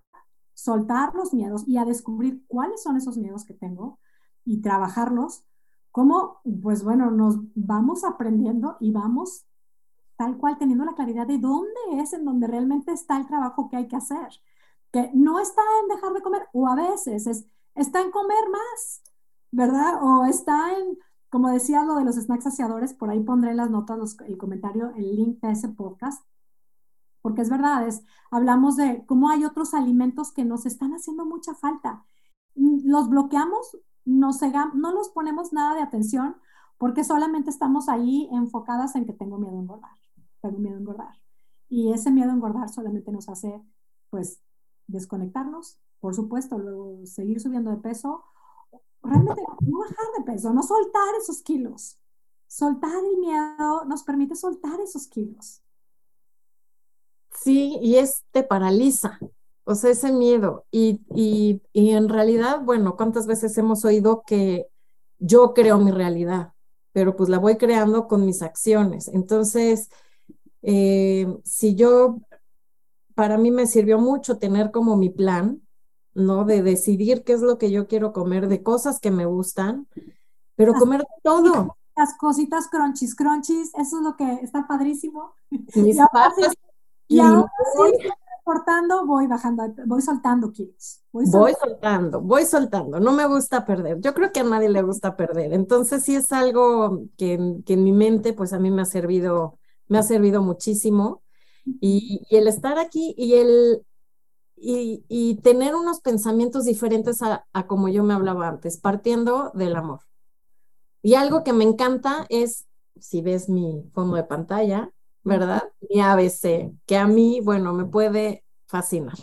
soltar 0.54 1.14
los 1.16 1.34
miedos 1.34 1.68
y 1.68 1.78
a 1.78 1.86
descubrir 1.86 2.44
cuáles 2.48 2.82
son 2.84 2.98
esos 2.98 3.18
miedos 3.18 3.44
que 3.46 3.54
tengo 3.54 4.00
y 4.46 4.62
trabajarlos, 4.62 5.44
como, 5.92 6.42
pues 6.62 6.84
bueno, 6.84 7.10
nos 7.10 7.38
vamos 7.56 8.04
aprendiendo 8.04 8.78
y 8.80 8.92
vamos 8.92 9.47
tal 10.18 10.38
cual 10.38 10.58
teniendo 10.58 10.86
la 10.86 10.96
claridad 10.96 11.28
de 11.28 11.38
dónde 11.38 11.72
es 11.94 12.14
en 12.14 12.26
donde 12.26 12.48
realmente 12.48 12.92
está 12.92 13.18
el 13.18 13.28
trabajo 13.28 13.70
que 13.70 13.78
hay 13.78 13.88
que 13.88 13.96
hacer, 13.96 14.30
que 14.92 15.12
no 15.14 15.40
está 15.40 15.62
en 15.82 15.90
dejar 15.90 16.14
de 16.14 16.22
comer, 16.22 16.48
o 16.54 16.68
a 16.68 16.76
veces 16.76 17.28
es, 17.28 17.46
está 17.76 18.02
en 18.02 18.12
comer 18.12 18.50
más, 18.52 19.04
¿verdad? 19.52 20.04
O 20.04 20.26
está 20.26 20.78
en, 20.78 20.98
como 21.30 21.50
decía 21.50 21.84
lo 21.84 21.96
de 21.96 22.06
los 22.06 22.16
snacks 22.16 22.46
saciadores, 22.46 22.94
por 22.94 23.10
ahí 23.10 23.22
pondré 23.22 23.52
en 23.52 23.58
las 23.58 23.70
notas, 23.70 24.18
el 24.28 24.38
comentario, 24.38 24.92
el 24.96 25.16
link 25.16 25.40
de 25.42 25.52
ese 25.52 25.70
podcast, 25.70 26.24
porque 27.22 27.42
es 27.42 27.50
verdad, 27.50 27.88
es, 27.88 28.04
hablamos 28.32 28.78
de 28.78 29.06
cómo 29.06 29.30
hay 29.30 29.46
otros 29.46 29.74
alimentos 29.74 30.32
que 30.32 30.46
nos 30.46 30.66
están 30.66 30.94
haciendo 30.94 31.26
mucha 31.26 31.54
falta. 31.56 32.06
Mm, 32.56 32.90
los 32.90 33.10
bloqueamos, 33.10 33.78
no, 34.06 34.32
no 34.74 34.92
los 34.94 35.10
ponemos 35.10 35.54
nada 35.54 35.76
de 35.76 35.82
atención 35.82 36.38
porque 36.78 37.04
solamente 37.04 37.50
estamos 37.50 37.90
ahí 37.90 38.30
enfocadas 38.32 38.96
en 38.96 39.06
que 39.06 39.14
tengo 39.14 39.38
miedo 39.38 39.58
a 39.58 39.62
engordar, 39.62 39.92
tengo 40.48 40.60
miedo 40.60 40.76
a 40.76 40.80
engordar. 40.80 41.16
Y 41.70 41.92
ese 41.92 42.12
miedo 42.12 42.32
a 42.32 42.34
engordar 42.34 42.70
solamente 42.70 43.12
nos 43.12 43.30
hace, 43.30 43.62
pues, 44.10 44.42
desconectarnos, 44.88 45.80
por 46.00 46.16
supuesto, 46.16 46.58
luego 46.58 47.06
seguir 47.06 47.40
subiendo 47.40 47.72
de 47.72 47.78
peso, 47.78 48.24
realmente 49.04 49.42
no 49.62 49.80
bajar 49.80 50.06
de 50.18 50.24
peso, 50.24 50.54
no 50.54 50.64
soltar 50.64 51.16
esos 51.22 51.42
kilos. 51.42 51.98
Soltar 52.48 52.92
el 52.92 53.18
miedo 53.18 53.86
nos 53.86 54.04
permite 54.04 54.36
soltar 54.36 54.80
esos 54.80 55.08
kilos. 55.08 55.62
Sí, 57.34 57.78
y 57.82 57.98
es 57.98 58.24
te 58.32 58.44
paraliza, 58.44 59.20
o 59.64 59.76
sea, 59.76 59.92
ese 59.92 60.12
miedo. 60.12 60.66
Y, 60.72 61.02
y, 61.14 61.62
y 61.74 61.92
en 61.92 62.10
realidad, 62.10 62.62
bueno, 62.64 62.96
¿cuántas 62.96 63.28
veces 63.28 63.58
hemos 63.58 63.86
oído 63.86 64.24
que 64.26 64.68
yo 65.20 65.54
creo 65.54 65.78
mi 65.78 65.92
realidad? 65.92 66.54
Pero 66.94 67.16
pues 67.16 67.30
la 67.30 67.38
voy 67.38 67.58
creando 67.58 68.08
con 68.08 68.26
mis 68.26 68.42
acciones. 68.42 69.08
Entonces, 69.10 69.90
eh, 70.62 71.28
si 71.44 71.76
yo, 71.76 72.20
para 73.16 73.38
mí 73.38 73.52
me 73.52 73.68
sirvió 73.68 74.00
mucho 74.00 74.38
tener 74.38 74.72
como 74.72 74.98
mi 74.98 75.10
plan, 75.10 75.62
¿no? 76.14 76.46
De 76.46 76.62
decidir 76.62 77.24
qué 77.24 77.34
es 77.34 77.42
lo 77.42 77.58
que 77.58 77.72
yo 77.72 77.88
quiero 77.88 78.14
comer, 78.14 78.48
de 78.48 78.64
cosas 78.64 79.00
que 79.00 79.12
me 79.12 79.26
gustan, 79.26 79.88
pero 80.56 80.74
comer 80.74 81.06
todo. 81.24 81.78
Las 81.96 82.16
cositas 82.18 82.68
crunchies, 82.68 83.16
crunchies, 83.16 83.72
eso 83.76 83.98
es 83.98 84.04
lo 84.04 84.16
que 84.16 84.32
está 84.44 84.68
padrísimo. 84.68 85.34
Mis 85.76 85.98
y, 87.10 87.20
ahora 87.20 87.50
sí, 87.74 88.10
cortando, 88.48 89.06
voy 89.06 89.28
bajando, 89.28 89.64
voy 89.86 90.02
soltando 90.02 90.54
kilos. 90.54 91.04
Voy 91.12 91.26
soltando. 91.28 92.22
voy 92.22 92.46
soltando, 92.46 92.98
No 93.00 93.12
me 93.12 93.28
gusta 93.28 93.66
perder. 93.66 94.00
Yo 94.00 94.14
creo 94.14 94.32
que 94.32 94.40
a 94.40 94.46
nadie 94.46 94.70
le 94.70 94.82
gusta 94.84 95.18
perder. 95.18 95.52
Entonces 95.52 96.04
sí 96.04 96.16
es 96.16 96.32
algo 96.32 97.04
que, 97.18 97.34
en 97.34 97.84
mi 97.84 97.92
mente, 97.92 98.32
pues 98.32 98.54
a 98.54 98.60
mí 98.60 98.72
me 98.72 98.84
ha 98.84 98.86
servido, 98.86 99.58
me 99.88 99.98
ha 99.98 100.04
servido 100.04 100.42
muchísimo. 100.42 101.24
Y, 101.82 102.26
el 102.30 102.48
estar 102.48 102.80
aquí 102.80 103.14
y 103.18 103.34
el 103.36 103.84
y, 104.56 105.36
tener 105.44 105.76
unos 105.76 106.02
pensamientos 106.02 106.66
diferentes 106.66 107.22
a, 107.22 107.46
a 107.54 107.68
como 107.68 107.90
yo 107.90 108.04
me 108.04 108.14
hablaba 108.14 108.48
antes, 108.48 108.78
partiendo 108.78 109.52
del 109.54 109.76
amor. 109.76 110.00
Y 111.02 111.16
algo 111.16 111.44
que 111.44 111.54
me 111.54 111.64
encanta 111.64 112.26
es, 112.30 112.68
si 113.00 113.22
ves 113.22 113.50
mi 113.50 113.90
fondo 113.94 114.16
de 114.16 114.24
pantalla, 114.24 114.92
¿verdad? 115.24 115.64
Mi 115.90 116.02
ABC, 116.02 116.74
que 116.86 116.98
a 116.98 117.06
mí, 117.08 117.42
bueno, 117.44 117.74
me 117.74 117.86
puede 117.86 118.46
fascinar. 118.66 119.18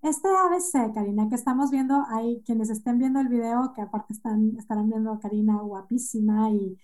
Este 0.00 0.28
ABC, 0.28 0.92
Karina, 0.92 1.28
que 1.28 1.34
estamos 1.34 1.70
viendo 1.70 2.04
ahí, 2.10 2.42
quienes 2.44 2.68
estén 2.68 2.98
viendo 2.98 3.20
el 3.20 3.28
video, 3.28 3.72
que 3.74 3.80
aparte 3.80 4.12
están, 4.12 4.54
estarán 4.58 4.88
viendo 4.88 5.10
a 5.10 5.18
Karina 5.18 5.56
guapísima 5.56 6.50
y 6.50 6.76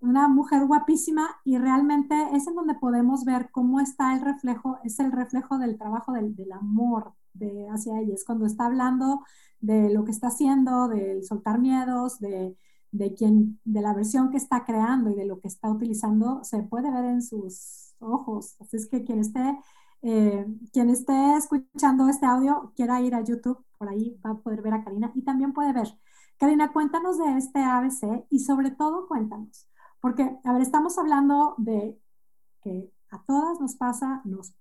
una 0.00 0.28
mujer 0.28 0.66
guapísima 0.66 1.28
y 1.44 1.58
realmente 1.58 2.14
es 2.32 2.46
en 2.46 2.54
donde 2.54 2.74
podemos 2.74 3.24
ver 3.24 3.50
cómo 3.50 3.80
está 3.80 4.14
el 4.14 4.20
reflejo, 4.20 4.78
es 4.84 4.98
el 5.00 5.12
reflejo 5.12 5.58
del 5.58 5.76
trabajo 5.78 6.12
del, 6.12 6.34
amor 6.52 7.14
de 7.34 7.68
hacia 7.68 8.00
ella, 8.00 8.14
es 8.14 8.24
cuando 8.24 8.46
está 8.46 8.66
hablando 8.66 9.24
de 9.60 9.92
lo 9.92 10.04
que 10.04 10.12
está 10.12 10.28
haciendo, 10.28 10.88
del 10.88 11.24
soltar 11.24 11.58
miedos, 11.58 12.20
de, 12.20 12.56
de, 12.92 13.14
quien, 13.14 13.60
de 13.64 13.80
la 13.82 13.94
versión 13.94 14.30
que 14.30 14.36
está 14.36 14.64
creando 14.64 15.10
y 15.10 15.14
de 15.14 15.26
lo 15.26 15.40
que 15.40 15.48
está 15.48 15.70
utilizando, 15.70 16.42
se 16.44 16.62
puede 16.62 16.90
ver 16.90 17.04
en 17.04 17.22
sus 17.22 17.94
ojos. 18.00 18.56
Así 18.60 18.76
es 18.76 18.88
que 18.88 19.04
quien 19.04 19.18
esté, 19.20 19.58
eh, 20.02 20.46
quien 20.72 20.90
esté 20.90 21.36
escuchando 21.36 22.08
este 22.08 22.26
audio, 22.26 22.72
quiera 22.76 23.00
ir 23.00 23.14
a 23.14 23.22
YouTube, 23.22 23.64
por 23.78 23.88
ahí 23.88 24.18
va 24.24 24.30
a 24.30 24.38
poder 24.38 24.62
ver 24.62 24.74
a 24.74 24.84
Karina 24.84 25.12
y 25.14 25.22
también 25.22 25.52
puede 25.52 25.72
ver. 25.72 25.88
Karina, 26.38 26.72
cuéntanos 26.72 27.18
de 27.18 27.36
este 27.36 27.58
ABC 27.60 28.26
y 28.30 28.40
sobre 28.40 28.70
todo 28.70 29.08
cuéntanos, 29.08 29.67
porque, 30.00 30.38
a 30.44 30.52
ver, 30.52 30.62
estamos 30.62 30.98
hablando 30.98 31.54
de 31.58 31.98
que 32.62 32.92
a 33.10 33.22
todas 33.22 33.60
nos 33.60 33.74
pasa, 33.76 34.20
nos, 34.24 34.54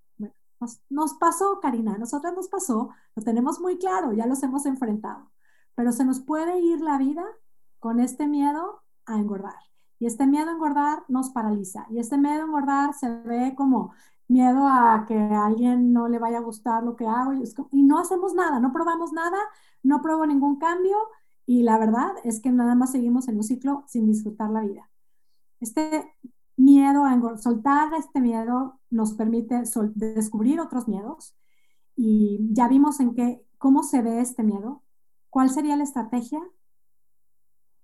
nos, 0.60 0.82
nos 0.90 1.14
pasó, 1.16 1.60
Karina, 1.60 1.96
a 1.96 1.98
nosotras 1.98 2.34
nos 2.36 2.48
pasó, 2.48 2.90
lo 3.16 3.24
tenemos 3.24 3.60
muy 3.60 3.78
claro, 3.78 4.14
ya 4.14 4.26
los 4.26 4.42
hemos 4.44 4.66
enfrentado, 4.66 5.32
pero 5.76 5.92
se 5.92 6.06
nos 6.06 6.20
puede 6.20 6.60
ir 6.60 6.82
la 6.82 6.98
vida 6.98 7.24
con 7.80 8.00
este 8.00 8.28
miedo 8.28 8.82
a 9.06 9.18
engordar. 9.18 9.56
Y 10.00 10.06
este 10.06 10.28
miedo 10.28 10.50
a 10.50 10.54
engordar 10.54 11.04
nos 11.08 11.30
paraliza. 11.32 11.88
Y 11.90 12.00
este 12.00 12.18
miedo 12.18 12.42
a 12.42 12.46
engordar 12.46 12.94
se 12.94 13.10
ve 13.10 13.56
como 13.56 13.94
miedo 14.28 14.68
a 14.68 15.06
que 15.08 15.16
a 15.18 15.46
alguien 15.46 15.94
no 15.94 16.08
le 16.08 16.20
vaya 16.20 16.38
a 16.38 16.42
gustar 16.42 16.84
lo 16.84 16.96
que 16.96 17.08
hago. 17.08 17.34
Y, 17.34 17.84
no 17.84 18.00
hacemos 18.00 18.34
nada, 18.34 18.60
no 18.60 18.72
probamos 18.72 19.12
nada, 19.14 19.38
no 19.84 20.02
pruebo 20.02 20.26
ningún 20.26 20.58
cambio. 20.58 20.98
Y 21.46 21.64
la 21.64 21.78
verdad 21.80 22.12
es 22.24 22.42
que 22.42 22.52
nada 22.52 22.76
más 22.76 22.92
seguimos 22.92 23.28
en 23.28 23.38
un 23.38 23.44
ciclo 23.44 23.84
sin 23.88 24.06
disfrutar 24.06 24.50
la 24.50 24.62
vida. 24.62 24.90
Este 25.60 26.14
miedo 26.56 27.06
a 27.06 27.14
engordar, 27.14 27.40
soltar 27.40 27.94
este 27.94 28.20
miedo 28.22 28.80
nos 28.90 29.14
permite 29.14 29.64
descubrir 29.96 30.60
otros 30.60 30.88
miedos. 30.88 31.36
Y 31.96 32.40
ya 32.52 32.68
vimos 32.68 33.00
en 33.00 33.14
qué, 33.14 33.44
cómo 33.58 33.84
se 33.84 34.02
ve 34.02 34.22
este 34.22 34.44
miedo. 34.44 34.84
¿Cuál 35.30 35.50
sería 35.50 35.76
la 35.76 35.84
estrategia? 35.84 36.42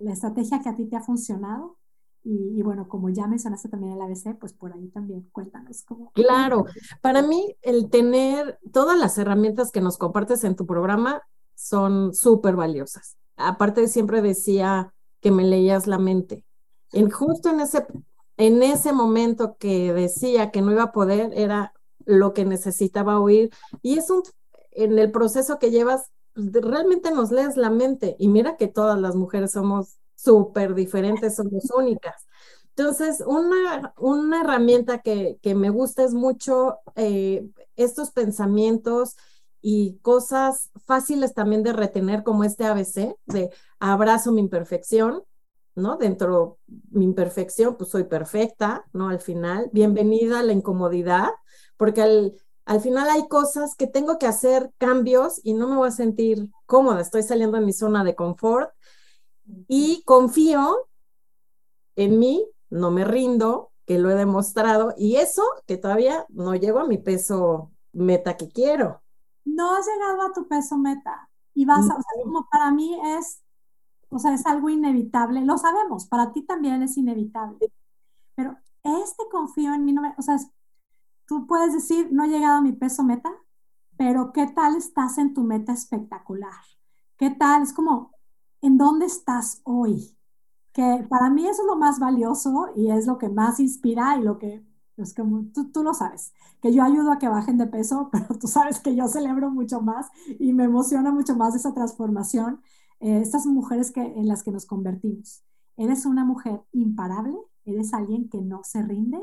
la 0.04 0.14
estrategia 0.14 0.62
que 0.62 0.70
a 0.70 0.76
ti 0.76 0.86
te 0.86 0.96
ha 0.96 1.02
funcionado. 1.02 1.78
Y, 2.26 2.62
bueno, 2.62 2.88
como 2.88 3.10
ya 3.10 3.28
mencionaste 3.28 3.68
también 3.68 3.94
el 3.94 4.02
ABC, 4.02 4.40
pues 4.40 4.54
por 4.54 4.72
ahí 4.72 4.88
también 4.90 5.28
cuéntanos 5.34 5.84
cómo. 5.84 6.10
Claro, 6.14 6.66
para 7.02 7.22
mí 7.22 7.58
el 7.62 7.90
tener 7.90 8.60
todas 8.72 8.98
las 8.98 9.18
herramientas 9.18 9.72
que 9.72 9.82
nos 9.82 9.98
compartes 9.98 10.46
en 10.46 10.56
tu 10.56 10.66
programa 10.66 11.22
son 11.54 12.14
súper 12.14 12.56
valiosas. 12.56 13.18
Aparte 13.36 13.90
siempre 13.90 14.22
decía 14.22 14.94
que 15.20 15.32
me 15.32 15.44
leías 15.44 15.86
la 15.86 16.00
mente. 16.00 16.46
En, 16.94 17.10
justo 17.10 17.50
en 17.50 17.60
ese, 17.60 17.86
en 18.38 18.64
ese 18.64 18.94
momento 18.94 19.58
que 19.58 19.94
decía 19.94 20.52
que 20.52 20.62
no 20.62 20.72
iba 20.72 20.84
a 20.84 20.92
poder, 20.92 21.32
era 21.36 21.74
lo 22.06 22.34
que 22.34 22.46
necesitaba 22.46 23.20
oír. 23.20 23.50
Y 23.82 23.98
es 23.98 24.10
un, 24.10 24.24
en 24.72 24.98
el 24.98 25.12
proceso 25.12 25.60
que 25.60 25.72
llevas, 25.72 26.12
pues, 26.34 26.52
realmente 26.54 27.12
nos 27.12 27.32
lees 27.32 27.58
la 27.58 27.70
mente. 27.70 28.16
Y 28.20 28.30
mira 28.30 28.56
que 28.58 28.68
todas 28.68 29.00
las 29.00 29.16
mujeres 29.16 29.52
somos 29.52 29.98
súper 30.16 30.76
diferentes, 30.76 31.36
somos 31.36 31.70
únicas. 31.76 32.28
Entonces, 32.76 33.24
una, 33.26 33.94
una 33.98 34.42
herramienta 34.42 35.00
que, 35.00 35.38
que, 35.42 35.54
me 35.54 35.70
gusta 35.70 36.04
es 36.04 36.14
mucho 36.14 36.78
eh, 36.96 37.48
estos 37.76 38.12
pensamientos 38.12 39.16
y 39.62 39.98
cosas 40.02 40.72
fáciles 40.86 41.34
también 41.34 41.64
de 41.64 41.74
retener 41.74 42.24
como 42.24 42.44
este 42.44 42.66
ABC 42.66 43.16
de 43.28 43.52
abrazo 43.80 44.32
mi 44.32 44.42
imperfección, 44.42 45.24
¿no? 45.76 45.98
Dentro 45.98 46.60
mi 46.92 47.06
imperfección, 47.06 47.76
pues 47.78 47.90
soy 47.90 48.06
perfecta, 48.06 48.86
¿no? 48.94 49.10
Al 49.10 49.20
final, 49.20 49.70
bienvenida 49.74 50.40
a 50.40 50.44
la 50.44 50.54
incomodidad, 50.54 51.30
porque 51.78 52.02
al, 52.02 52.34
al 52.66 52.82
final 52.82 53.10
hay 53.10 53.28
cosas 53.28 53.76
que 53.76 53.88
tengo 53.88 54.18
que 54.18 54.28
hacer 54.28 54.72
cambios 54.78 55.40
y 55.44 55.54
no 55.54 55.68
me 55.68 55.76
voy 55.76 55.88
a 55.88 55.92
sentir 55.92 56.50
cómoda, 56.66 57.02
estoy 57.02 57.24
saliendo 57.24 57.58
de 57.58 57.66
mi 57.66 57.74
zona 57.74 58.04
de 58.04 58.16
confort 58.16 58.72
y 59.68 60.04
confío 60.06 60.88
en 61.96 62.20
mí, 62.20 62.46
no 62.70 62.92
me 62.92 63.06
rindo, 63.06 63.72
que 63.86 64.00
lo 64.00 64.10
he 64.10 64.16
demostrado 64.16 64.94
y 64.98 65.18
eso 65.18 65.44
que 65.68 65.78
todavía 65.78 66.26
no 66.30 66.56
llego 66.56 66.80
a 66.80 66.88
mi 66.88 66.98
peso 66.98 67.72
meta 67.92 68.38
que 68.38 68.50
quiero 68.50 69.04
no 69.46 69.76
has 69.76 69.86
llegado 69.86 70.22
a 70.24 70.34
tu 70.34 70.48
peso 70.48 70.78
meta 70.78 71.30
y 71.54 71.66
vas 71.66 71.90
a, 71.90 71.96
o 71.96 72.02
sea, 72.02 72.24
como 72.24 72.48
para 72.50 72.72
mí 72.72 73.00
es, 73.18 73.43
o 74.14 74.20
sea, 74.20 74.34
es 74.34 74.46
algo 74.46 74.70
inevitable, 74.70 75.44
lo 75.44 75.58
sabemos, 75.58 76.08
para 76.08 76.32
ti 76.32 76.44
también 76.44 76.84
es 76.84 76.98
inevitable, 76.98 77.72
pero 78.36 78.58
este 78.84 79.24
confío 79.32 79.74
en 79.74 79.86
mí, 79.86 79.94
no 79.94 80.02
o 80.18 80.22
sea, 80.22 80.38
tú 81.26 81.48
puedes 81.48 81.74
decir, 81.74 82.10
no 82.12 82.26
he 82.26 82.30
llegado 82.30 82.58
a 82.58 82.62
mi 82.62 82.74
peso 82.74 83.04
meta, 83.04 83.32
pero 83.98 84.34
¿qué 84.34 84.48
tal 84.48 84.76
estás 84.76 85.18
en 85.18 85.34
tu 85.34 85.44
meta 85.44 85.74
espectacular? 85.74 86.64
¿Qué 87.18 87.30
tal? 87.30 87.64
Es 87.64 87.74
como, 87.74 88.12
¿en 88.62 88.78
dónde 88.78 89.06
estás 89.06 89.62
hoy? 89.64 90.18
Que 90.74 91.06
para 91.10 91.30
mí 91.30 91.48
eso 91.48 91.62
es 91.62 91.68
lo 91.68 91.76
más 91.76 92.00
valioso 92.00 92.68
y 92.76 92.90
es 92.90 93.06
lo 93.06 93.18
que 93.18 93.30
más 93.30 93.60
inspira 93.60 94.18
y 94.18 94.24
lo 94.24 94.40
que 94.40 94.66
es 94.98 95.14
como, 95.16 95.46
tú, 95.54 95.72
tú, 95.72 95.84
lo 95.84 95.94
sabes, 95.94 96.34
que 96.62 96.72
yo 96.72 96.84
ayudo 96.84 97.12
a 97.12 97.18
que 97.18 97.28
bajen 97.28 97.58
de 97.58 97.68
peso, 97.68 98.10
pero 98.12 98.38
tú 98.40 98.48
sabes 98.48 98.80
que 98.80 98.96
yo 98.96 99.08
celebro 99.08 99.50
mucho 99.50 99.82
más 99.82 100.10
y 100.40 100.54
me 100.54 100.66
emociona 100.66 101.12
mucho 101.12 101.36
más 101.36 101.56
esa 101.56 101.74
transformación. 101.74 102.62
Eh, 103.04 103.20
estas 103.20 103.46
mujeres 103.46 103.92
que, 103.92 104.00
en 104.02 104.30
las 104.30 104.44
que 104.44 104.52
nos 104.52 104.66
convertimos. 104.66 105.44
Eres 105.76 106.06
una 106.06 106.24
mujer 106.24 106.62
imparable, 106.72 107.36
eres 107.66 107.94
alguien 107.94 108.30
que 108.30 108.40
no 108.40 108.64
se 108.64 108.82
rinde, 108.82 109.22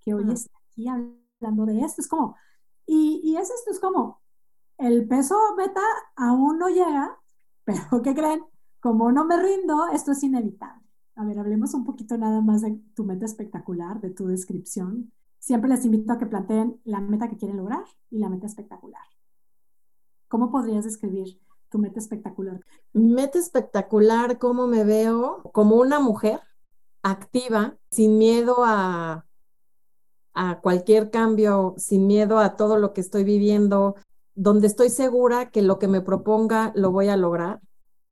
que 0.00 0.14
hoy 0.14 0.32
está 0.32 0.50
aquí 0.66 0.88
hablando 0.88 1.64
de 1.64 1.80
esto. 1.80 2.00
Es 2.00 2.08
como, 2.08 2.34
y, 2.86 3.20
y 3.22 3.36
es 3.36 3.48
esto, 3.48 3.70
es 3.70 3.78
como, 3.78 4.20
el 4.78 5.06
peso 5.06 5.36
beta 5.56 5.80
aún 6.16 6.58
no 6.58 6.70
llega, 6.70 7.20
pero 7.64 8.02
¿qué 8.02 8.14
creen? 8.16 8.42
Como 8.80 9.12
no 9.12 9.24
me 9.24 9.40
rindo, 9.40 9.86
esto 9.92 10.10
es 10.10 10.24
inevitable. 10.24 10.84
A 11.14 11.24
ver, 11.24 11.38
hablemos 11.38 11.72
un 11.74 11.84
poquito 11.84 12.18
nada 12.18 12.40
más 12.40 12.62
de 12.62 12.80
tu 12.96 13.04
meta 13.04 13.26
espectacular, 13.26 14.00
de 14.00 14.10
tu 14.10 14.26
descripción. 14.26 15.12
Siempre 15.38 15.70
les 15.70 15.84
invito 15.84 16.12
a 16.12 16.18
que 16.18 16.26
planteen 16.26 16.80
la 16.82 17.00
meta 17.00 17.28
que 17.28 17.36
quieren 17.36 17.58
lograr 17.58 17.84
y 18.10 18.18
la 18.18 18.28
meta 18.28 18.46
espectacular. 18.46 19.04
¿Cómo 20.26 20.50
podrías 20.50 20.84
describir 20.84 21.38
tu 21.70 21.78
meta 21.78 21.98
espectacular? 21.98 22.60
Mi 22.92 23.12
meta 23.12 23.38
espectacular, 23.38 24.38
¿cómo 24.38 24.66
me 24.66 24.84
veo? 24.84 25.42
Como 25.52 25.76
una 25.76 26.00
mujer 26.00 26.40
activa, 27.02 27.76
sin 27.90 28.18
miedo 28.18 28.64
a, 28.64 29.26
a 30.34 30.60
cualquier 30.60 31.10
cambio, 31.10 31.74
sin 31.78 32.06
miedo 32.06 32.38
a 32.38 32.56
todo 32.56 32.76
lo 32.76 32.92
que 32.92 33.00
estoy 33.00 33.24
viviendo, 33.24 33.94
donde 34.34 34.66
estoy 34.66 34.90
segura 34.90 35.50
que 35.50 35.62
lo 35.62 35.78
que 35.78 35.88
me 35.88 36.00
proponga 36.00 36.72
lo 36.74 36.90
voy 36.90 37.08
a 37.08 37.16
lograr 37.16 37.60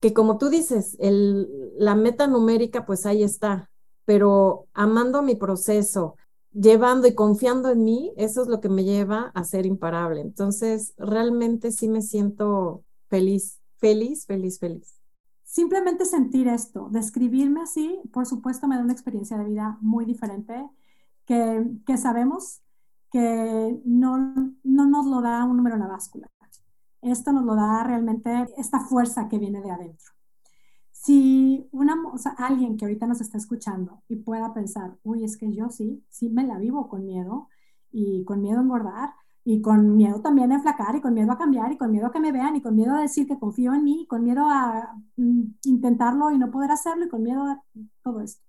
que 0.01 0.13
como 0.13 0.39
tú 0.39 0.49
dices, 0.49 0.97
el, 1.01 1.49
la 1.77 1.95
meta 1.95 2.27
numérica 2.27 2.87
pues 2.87 3.07
ahí 3.07 3.23
está, 3.23 3.71
pero 4.05 4.67
amando 4.73 5.23
mi 5.23 5.35
proceso, 5.35 6.17
llevando 6.53 7.07
y 7.09 7.15
confiando 7.15 7.71
en 7.71 7.85
mí, 7.85 8.13
eso 8.17 8.43
es 8.43 8.49
lo 8.49 8.61
que 8.61 8.69
me 8.69 8.85
lleva 8.85 9.33
a 9.35 9.45
ser 9.45 9.67
imparable. 9.67 10.21
Entonces, 10.21 10.95
realmente 10.97 11.73
sí 11.73 11.89
me 11.89 12.03
siento 12.03 12.85
feliz, 13.09 13.61
feliz, 13.79 14.27
feliz, 14.27 14.59
feliz. 14.59 14.95
Simplemente 15.45 16.05
sentir 16.05 16.47
esto, 16.49 16.89
describirme 16.91 17.63
así, 17.63 17.99
por 18.13 18.27
supuesto 18.27 18.69
me 18.69 18.77
da 18.77 18.83
una 18.83 18.93
experiencia 18.93 19.39
de 19.39 19.45
vida 19.45 19.79
muy 19.81 20.05
diferente 20.05 20.69
que, 21.27 21.65
que 21.87 21.97
sabemos 21.97 22.61
que 23.11 23.81
no, 23.85 24.35
no 24.63 24.87
nos 24.87 25.07
lo 25.07 25.23
da 25.23 25.45
un 25.45 25.57
número 25.57 25.77
en 25.77 25.81
la 25.81 25.89
báscula 25.89 26.31
esto 27.03 27.33
nos 27.33 27.45
lo 27.45 27.55
da 27.55 27.85
realmente 27.85 28.47
esta 28.57 28.81
fuerza 28.81 29.29
que 29.29 29.39
viene 29.39 29.61
de 29.61 29.71
adentro. 29.71 30.13
Si 30.91 31.69
una, 31.71 31.95
o 32.07 32.17
alguien 32.39 32.77
que 32.77 32.85
ahorita 32.85 33.07
nos 33.07 33.21
está 33.21 33.39
escuchando 33.39 34.03
y 34.09 34.17
pueda 34.17 34.53
pensar, 34.53 34.97
uy, 35.05 35.25
es 35.25 35.37
que 35.37 35.53
yo 35.53 35.71
sí, 35.71 36.05
sí 36.09 36.29
me 36.29 36.45
la 36.45 36.59
vivo 36.59 36.89
con 36.89 37.07
miedo 37.07 37.49
y 37.93 38.25
con 38.25 38.43
miedo 38.43 38.59
a 38.59 38.63
engordar 38.63 39.15
y 39.51 39.63
con 39.63 39.97
miedo 39.97 40.21
también 40.21 40.53
a 40.53 40.57
enflacar 40.57 40.95
y 40.95 41.01
con 41.01 41.15
miedo 41.15 41.33
a 41.33 41.39
cambiar 41.39 41.73
y 41.73 41.79
con 41.79 41.91
miedo 41.91 42.09
a 42.09 42.13
que 42.13 42.21
me 42.21 42.33
vean 42.33 42.57
y 42.57 42.61
con 42.61 42.77
miedo 42.77 42.95
a 42.95 43.01
decir 43.01 43.27
que 43.27 43.39
confío 43.39 43.73
en 43.73 43.83
mí 43.83 44.03
y 44.03 44.07
con 44.07 44.23
miedo 44.23 44.45
a 44.47 44.95
mm, 45.17 45.43
intentarlo 45.65 46.31
y 46.31 46.37
no 46.37 46.51
poder 46.51 46.71
hacerlo 46.71 47.07
y 47.07 47.09
con 47.09 47.23
miedo 47.23 47.41
a 47.45 47.65
todo 48.03 48.21
esto. 48.21 48.45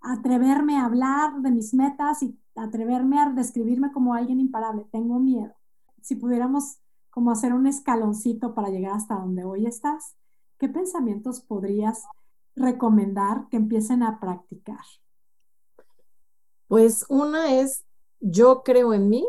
Atreverme 0.00 0.78
a 0.78 0.86
hablar 0.86 1.42
de 1.42 1.50
mis 1.50 1.74
metas 1.74 2.22
y 2.22 2.40
atreverme 2.54 3.20
a 3.20 3.28
describirme 3.28 3.92
como 3.92 4.14
alguien 4.14 4.40
imparable. 4.40 4.86
Tengo 4.90 5.18
miedo. 5.18 5.52
Si 6.00 6.16
pudiéramos 6.16 6.78
como 7.10 7.32
hacer 7.32 7.52
un 7.52 7.66
escaloncito 7.66 8.54
para 8.54 8.70
llegar 8.70 8.92
hasta 8.92 9.16
donde 9.16 9.44
hoy 9.44 9.66
estás, 9.66 10.16
¿qué 10.56 10.70
pensamientos 10.70 11.42
podrías 11.42 12.06
recomendar 12.56 13.46
que 13.50 13.58
empiecen 13.58 14.02
a 14.02 14.18
practicar? 14.18 14.86
Pues 16.66 17.04
una 17.10 17.52
es, 17.56 17.84
yo 18.20 18.62
creo 18.62 18.94
en 18.94 19.10
mí 19.10 19.26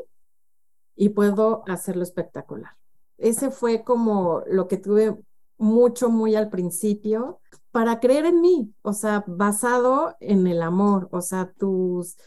y 0.95 1.09
puedo 1.09 1.63
hacerlo 1.67 2.03
espectacular. 2.03 2.71
Ese 3.17 3.51
fue 3.51 3.83
como 3.83 4.43
lo 4.47 4.67
que 4.67 4.77
tuve 4.77 5.17
mucho, 5.57 6.09
muy 6.09 6.35
al 6.35 6.49
principio, 6.49 7.39
para 7.71 7.99
creer 7.99 8.25
en 8.25 8.41
mí, 8.41 8.73
o 8.81 8.93
sea, 8.93 9.23
basado 9.27 10.15
en 10.19 10.47
el 10.47 10.61
amor, 10.61 11.07
o 11.11 11.21
sea, 11.21 11.53
tus, 11.57 12.17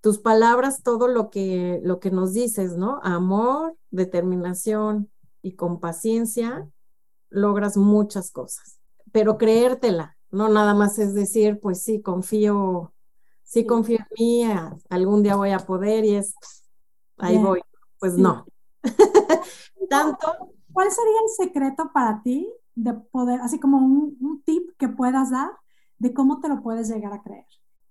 tus 0.00 0.18
palabras, 0.18 0.82
todo 0.82 1.08
lo 1.08 1.28
que, 1.28 1.80
lo 1.82 2.00
que 2.00 2.10
nos 2.10 2.32
dices, 2.32 2.76
¿no? 2.76 3.00
Amor, 3.02 3.76
determinación 3.90 5.10
y 5.42 5.52
con 5.56 5.80
paciencia 5.80 6.68
logras 7.30 7.76
muchas 7.76 8.30
cosas, 8.30 8.78
pero 9.12 9.36
creértela, 9.36 10.16
no 10.30 10.48
nada 10.48 10.72
más 10.72 10.98
es 10.98 11.14
decir, 11.14 11.58
pues 11.60 11.82
sí, 11.82 12.00
confío, 12.00 12.94
sí, 13.42 13.66
confío 13.66 13.98
en 13.98 14.06
mí, 14.18 14.44
algún 14.88 15.22
día 15.22 15.36
voy 15.36 15.50
a 15.50 15.58
poder 15.58 16.04
y 16.04 16.14
es, 16.14 16.34
ahí 17.18 17.36
voy, 17.36 17.60
pues 17.98 18.14
no. 18.16 18.46
Tanto. 19.88 20.54
¿Cuál 20.72 20.90
sería 20.90 21.18
el 21.24 21.46
secreto 21.46 21.90
para 21.92 22.22
ti 22.22 22.48
de 22.74 22.94
poder, 22.94 23.40
así 23.40 23.58
como 23.58 23.78
un, 23.78 24.16
un 24.20 24.42
tip 24.42 24.70
que 24.78 24.88
puedas 24.88 25.30
dar 25.30 25.50
de 25.98 26.12
cómo 26.14 26.40
te 26.40 26.48
lo 26.48 26.62
puedes 26.62 26.88
llegar 26.88 27.12
a 27.12 27.22
creer? 27.22 27.46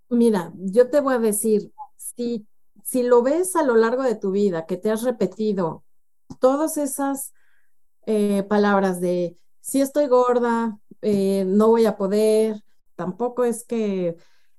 Mira, 0.10 0.54
yo 0.56 0.90
te 0.90 1.02
voy 1.02 1.16
a 1.16 1.20
decir, 1.20 1.74
si, 1.98 2.48
si 2.84 3.04
lo 3.04 3.22
ves 3.22 3.56
a 3.56 3.64
lo 3.64 3.76
largo 3.76 4.04
de 4.04 4.16
tu 4.16 4.32
vida, 4.32 4.66
que 4.66 4.78
te 4.78 4.90
has 4.90 5.04
repetido 5.04 5.84
todas 6.40 6.78
esas 6.78 7.34
eh, 8.06 8.44
palabras 8.44 9.02
de 9.02 9.38
si 9.60 9.82
estoy 9.82 10.08
gorda, 10.08 10.80
eh, 11.02 11.44
no 11.46 11.68
voy 11.68 11.86
a 11.86 11.98
poder, 11.98 12.64
tampoco 12.96 13.44
es 13.44 13.66
que 13.66 14.16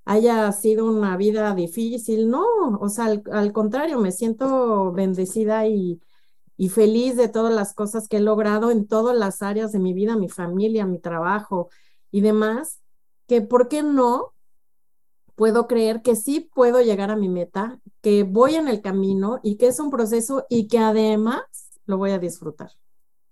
haya 0.09 0.51
sido 0.53 0.87
una 0.87 1.19
vida 1.19 1.55
difícil, 1.55 2.31
no, 2.31 2.43
o 2.81 2.89
sea, 2.89 3.21
al, 3.31 3.53
contrario, 3.53 3.99
me 3.99 4.11
siento 4.11 4.91
bendecida 4.91 5.67
y, 5.67 6.01
y, 6.57 6.71
feliz 6.71 7.15
de 7.15 7.29
todas 7.29 7.55
las 7.55 7.75
cosas 7.75 8.09
que 8.09 8.17
he 8.17 8.21
logrado 8.21 8.71
en 8.71 8.89
todas 8.89 9.15
las 9.15 9.43
áreas 9.43 9.71
de 9.71 9.81
mi 9.81 9.93
vida, 9.93 10.17
mi 10.17 10.31
familia, 10.31 10.87
mi 10.87 10.99
trabajo 10.99 11.69
y 12.11 12.23
demás, 12.23 12.81
que 13.27 13.43
por 13.43 13.69
qué 13.69 13.83
no 13.83 14.33
puedo 15.35 15.67
creer 15.67 16.01
que 16.01 16.17
sí 16.17 16.49
puedo 16.55 16.81
llegar 16.81 17.11
a 17.11 17.17
mi 17.17 17.29
meta, 17.29 17.79
que 18.01 18.23
voy 18.23 18.55
en 18.55 18.67
el 18.67 18.81
camino 18.81 19.41
y 19.43 19.59
que 19.59 19.67
es 19.67 19.79
un 19.79 19.91
proceso 19.91 20.47
y 20.49 20.69
que 20.69 20.79
además 20.79 21.43
lo 21.85 21.99
voy 21.99 22.13
a 22.13 22.19
disfrutar. 22.19 22.71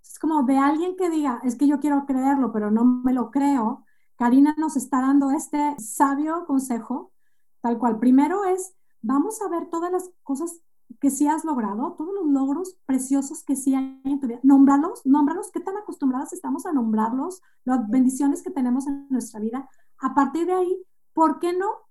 Es 0.02 0.18
como 0.18 0.42
de 0.42 0.58
alguien 0.58 0.94
que 0.94 1.08
diga, 1.08 1.40
es 1.42 1.56
que 1.56 1.66
yo 1.66 1.80
quiero 1.80 2.04
creerlo, 2.04 2.52
pero 2.52 2.70
no 2.70 2.84
me 2.84 3.14
lo 3.14 3.30
creo. 3.30 3.85
Karina 4.16 4.54
nos 4.58 4.76
está 4.76 5.00
dando 5.00 5.30
este 5.30 5.76
sabio 5.78 6.44
consejo, 6.46 7.12
tal 7.60 7.78
cual. 7.78 7.98
Primero 7.98 8.44
es, 8.44 8.74
vamos 9.02 9.40
a 9.42 9.48
ver 9.48 9.68
todas 9.68 9.92
las 9.92 10.10
cosas 10.22 10.60
que 11.00 11.10
sí 11.10 11.26
has 11.26 11.44
logrado, 11.44 11.94
todos 11.94 12.14
los 12.14 12.26
logros 12.26 12.76
preciosos 12.86 13.42
que 13.44 13.56
sí 13.56 13.74
hay 13.74 14.00
en 14.04 14.20
tu 14.20 14.28
vida. 14.28 14.40
Nómbralos, 14.42 15.04
nómbralos, 15.04 15.50
qué 15.50 15.60
tan 15.60 15.76
acostumbradas 15.76 16.32
estamos 16.32 16.64
a 16.64 16.72
nombrarlos, 16.72 17.42
las 17.64 17.88
bendiciones 17.88 18.42
que 18.42 18.50
tenemos 18.50 18.86
en 18.86 19.06
nuestra 19.10 19.40
vida. 19.40 19.68
A 19.98 20.14
partir 20.14 20.46
de 20.46 20.52
ahí, 20.52 20.86
¿por 21.12 21.38
qué 21.38 21.52
no 21.52 21.86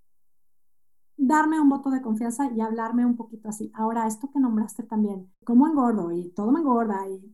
darme 1.18 1.60
un 1.60 1.70
voto 1.70 1.90
de 1.90 2.02
confianza 2.02 2.52
y 2.52 2.62
hablarme 2.62 3.06
un 3.06 3.16
poquito 3.16 3.50
así. 3.50 3.72
Ahora, 3.74 4.08
esto 4.08 4.30
que 4.32 4.40
nombraste 4.40 4.84
también, 4.84 5.32
¿cómo 5.46 5.68
engordo? 5.68 6.12
Y 6.12 6.30
todo 6.32 6.52
me 6.52 6.60
engorda. 6.60 7.08
Y 7.10 7.34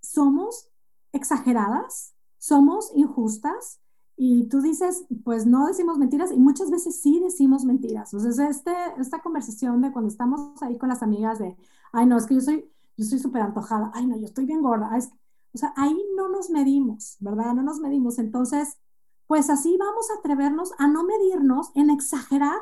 somos 0.00 0.68
exageradas, 1.12 2.14
somos 2.38 2.90
injustas 2.94 3.80
Y 4.16 4.48
tú 4.48 4.60
dices, 4.60 5.06
pues 5.24 5.44
no 5.46 5.66
decimos 5.66 5.98
mentiras 5.98 6.30
y 6.30 6.38
muchas 6.38 6.70
veces 6.70 7.00
sí 7.00 7.20
decimos 7.20 7.64
mentiras. 7.64 8.14
O 8.14 8.18
este, 8.18 8.72
esta 8.98 9.20
conversación 9.20 9.80
de 9.82 9.92
cuando 9.92 10.08
estamos 10.08 10.62
ahí 10.62 10.78
con 10.78 10.88
las 10.88 11.02
amigas 11.02 11.38
de, 11.38 11.56
ay, 11.92 12.06
no, 12.06 12.16
es 12.16 12.26
que 12.26 12.34
yo 12.36 12.40
soy, 12.40 12.70
yo 12.96 13.04
soy 13.04 13.18
súper 13.18 13.42
antojada, 13.42 13.90
ay, 13.94 14.06
no, 14.06 14.16
yo 14.16 14.26
estoy 14.26 14.46
bien 14.46 14.62
gorda. 14.62 14.90
o 14.96 15.58
sea, 15.58 15.72
ahí 15.76 15.96
no 16.16 16.28
nos 16.28 16.50
medimos, 16.50 17.16
¿verdad? 17.20 17.54
No 17.54 17.62
nos 17.62 17.80
medimos. 17.80 18.18
Entonces, 18.18 18.78
pues 19.26 19.50
así 19.50 19.76
vamos 19.78 20.10
a 20.10 20.18
atrevernos 20.20 20.72
a 20.78 20.86
no 20.86 21.04
medirnos 21.04 21.70
en 21.74 21.90
exagerar 21.90 22.58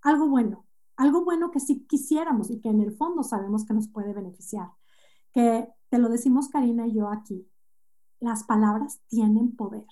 algo 0.00 0.28
bueno, 0.28 0.64
algo 0.96 1.24
bueno 1.24 1.50
que 1.50 1.60
sí 1.60 1.86
quisiéramos 1.88 2.50
y 2.50 2.60
que 2.60 2.68
en 2.68 2.80
el 2.80 2.92
fondo 2.92 3.22
sabemos 3.22 3.64
que 3.66 3.74
nos 3.74 3.88
puede 3.88 4.14
beneficiar. 4.14 4.70
Que 5.34 5.68
te 5.90 5.98
lo 5.98 6.08
decimos 6.08 6.48
Karina 6.48 6.86
y 6.86 6.94
yo 6.94 7.08
aquí, 7.08 7.46
las 8.20 8.44
palabras 8.44 9.00
tienen 9.08 9.54
poder. 9.56 9.86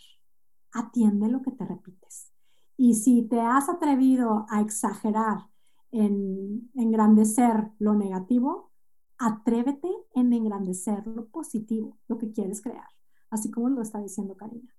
Atiende 0.72 1.28
lo 1.28 1.42
que 1.42 1.50
te 1.50 1.64
repites. 1.64 2.33
Y 2.76 2.94
si 2.94 3.22
te 3.22 3.40
has 3.40 3.68
atrevido 3.68 4.46
a 4.48 4.61
exagerar 4.61 5.48
en 5.90 6.70
engrandecer 6.74 7.70
lo 7.78 7.94
negativo, 7.94 8.70
atrévete 9.18 9.88
en 10.14 10.33
engrandecer 10.33 11.06
lo 11.06 11.28
positivo, 11.28 11.98
lo 12.09 12.16
que 12.16 12.33
quieres 12.33 12.62
crear, 12.62 12.88
así 13.28 13.50
como 13.50 13.68
lo 13.68 13.83
está 13.83 14.00
diciendo 14.00 14.37
Karina 14.37 14.72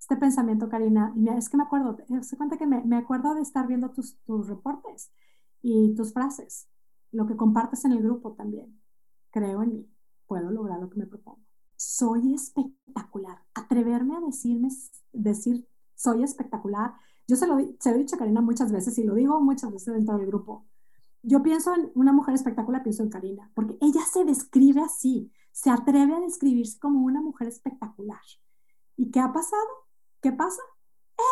este 0.00 0.16
pensamiento, 0.16 0.68
Karina, 0.68 1.14
es 1.36 1.48
que 1.48 1.56
me 1.56 1.62
acuerdo, 1.62 1.96
se 2.22 2.36
cuenta 2.36 2.56
que 2.56 2.66
me, 2.66 2.82
me, 2.82 2.96
acuerdo 2.96 3.34
de 3.34 3.42
estar 3.42 3.66
viendo 3.68 3.90
tus, 3.90 4.18
tus 4.24 4.48
reportes 4.48 5.12
y 5.62 5.94
tus 5.94 6.12
frases, 6.14 6.68
lo 7.12 7.26
que 7.26 7.36
compartes 7.36 7.84
en 7.84 7.92
el 7.92 8.02
grupo 8.02 8.32
también. 8.32 8.80
Creo 9.30 9.62
en 9.62 9.72
mí, 9.74 9.90
puedo 10.26 10.50
lograr 10.50 10.80
lo 10.80 10.88
que 10.88 10.98
me 10.98 11.06
propongo. 11.06 11.42
Soy 11.82 12.34
espectacular. 12.34 13.38
Atreverme 13.54 14.14
a 14.14 14.20
decirme, 14.20 14.68
decir 15.14 15.66
soy 15.94 16.22
espectacular. 16.22 16.92
Yo 17.26 17.36
se 17.36 17.46
lo, 17.46 17.56
se 17.78 17.90
lo 17.90 17.96
he 17.96 18.00
dicho 18.00 18.16
a 18.16 18.18
Karina 18.18 18.42
muchas 18.42 18.70
veces 18.70 18.98
y 18.98 19.02
lo 19.02 19.14
digo 19.14 19.40
muchas 19.40 19.72
veces 19.72 19.94
dentro 19.94 20.18
del 20.18 20.26
grupo. 20.26 20.66
Yo 21.22 21.42
pienso 21.42 21.74
en 21.74 21.90
una 21.94 22.12
mujer 22.12 22.34
espectacular, 22.34 22.82
pienso 22.82 23.02
en 23.02 23.08
Karina, 23.08 23.50
porque 23.54 23.78
ella 23.80 24.02
se 24.12 24.26
describe 24.26 24.82
así, 24.82 25.32
se 25.52 25.70
atreve 25.70 26.14
a 26.14 26.20
describirse 26.20 26.78
como 26.78 27.00
una 27.00 27.22
mujer 27.22 27.48
espectacular. 27.48 28.20
¿Y 28.98 29.10
qué 29.10 29.20
ha 29.20 29.32
pasado? 29.32 29.68
¿Qué 30.20 30.32
pasa? 30.32 30.60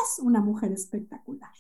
Es 0.03 0.19
una 0.19 0.41
mujer 0.41 0.73
espectacular. 0.73 1.53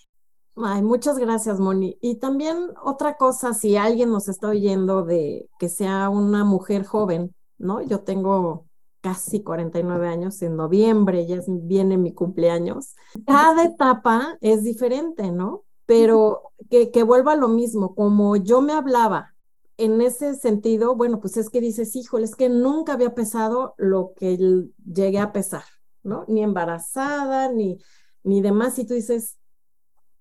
Ay, 0.56 0.82
muchas 0.82 1.18
gracias, 1.18 1.60
Moni. 1.60 1.98
Y 2.00 2.20
también 2.20 2.70
otra 2.82 3.18
cosa, 3.18 3.52
si 3.52 3.76
alguien 3.76 4.08
nos 4.08 4.28
está 4.28 4.48
oyendo 4.48 5.04
de 5.04 5.50
que 5.58 5.68
sea 5.68 6.08
una 6.08 6.44
mujer 6.44 6.86
joven, 6.86 7.34
¿no? 7.58 7.82
Yo 7.82 8.00
tengo 8.00 8.67
casi 9.00 9.42
49 9.42 10.08
años, 10.08 10.42
en 10.42 10.56
noviembre 10.56 11.26
ya 11.26 11.40
viene 11.46 11.96
mi 11.96 12.12
cumpleaños. 12.12 12.94
Cada 13.26 13.64
etapa 13.64 14.38
es 14.40 14.64
diferente, 14.64 15.30
¿no? 15.30 15.64
Pero 15.86 16.52
que, 16.70 16.90
que 16.90 17.02
vuelva 17.02 17.36
lo 17.36 17.48
mismo, 17.48 17.94
como 17.94 18.36
yo 18.36 18.60
me 18.60 18.72
hablaba 18.72 19.34
en 19.76 20.00
ese 20.00 20.34
sentido, 20.34 20.96
bueno, 20.96 21.20
pues 21.20 21.36
es 21.36 21.50
que 21.50 21.60
dices, 21.60 21.94
híjole, 21.94 22.24
es 22.24 22.34
que 22.34 22.48
nunca 22.48 22.94
había 22.94 23.14
pesado 23.14 23.74
lo 23.78 24.12
que 24.16 24.66
llegué 24.84 25.18
a 25.20 25.32
pesar. 25.32 25.62
¿no? 26.02 26.24
Ni 26.28 26.42
embarazada, 26.42 27.52
ni, 27.52 27.78
ni 28.24 28.40
demás, 28.40 28.78
y 28.78 28.86
tú 28.86 28.94
dices, 28.94 29.38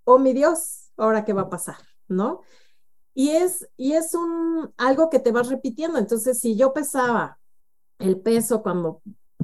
oh 0.03 0.19
mi 0.19 0.33
Dios, 0.33 0.91
ahora 0.97 1.25
qué 1.25 1.33
va 1.33 1.43
a 1.43 1.49
pasar, 1.49 1.77
¿no? 2.07 2.41
Y 3.13 3.29
es, 3.31 3.67
y 3.77 3.93
es 3.93 4.13
un, 4.13 4.71
algo 4.77 5.09
que 5.09 5.19
te 5.19 5.31
vas 5.31 5.49
repitiendo. 5.49 5.97
Entonces, 5.97 6.39
si 6.39 6.55
yo 6.55 6.73
pesaba 6.73 7.39
el 7.99 8.19
peso 8.19 8.62
cuando 8.62 9.01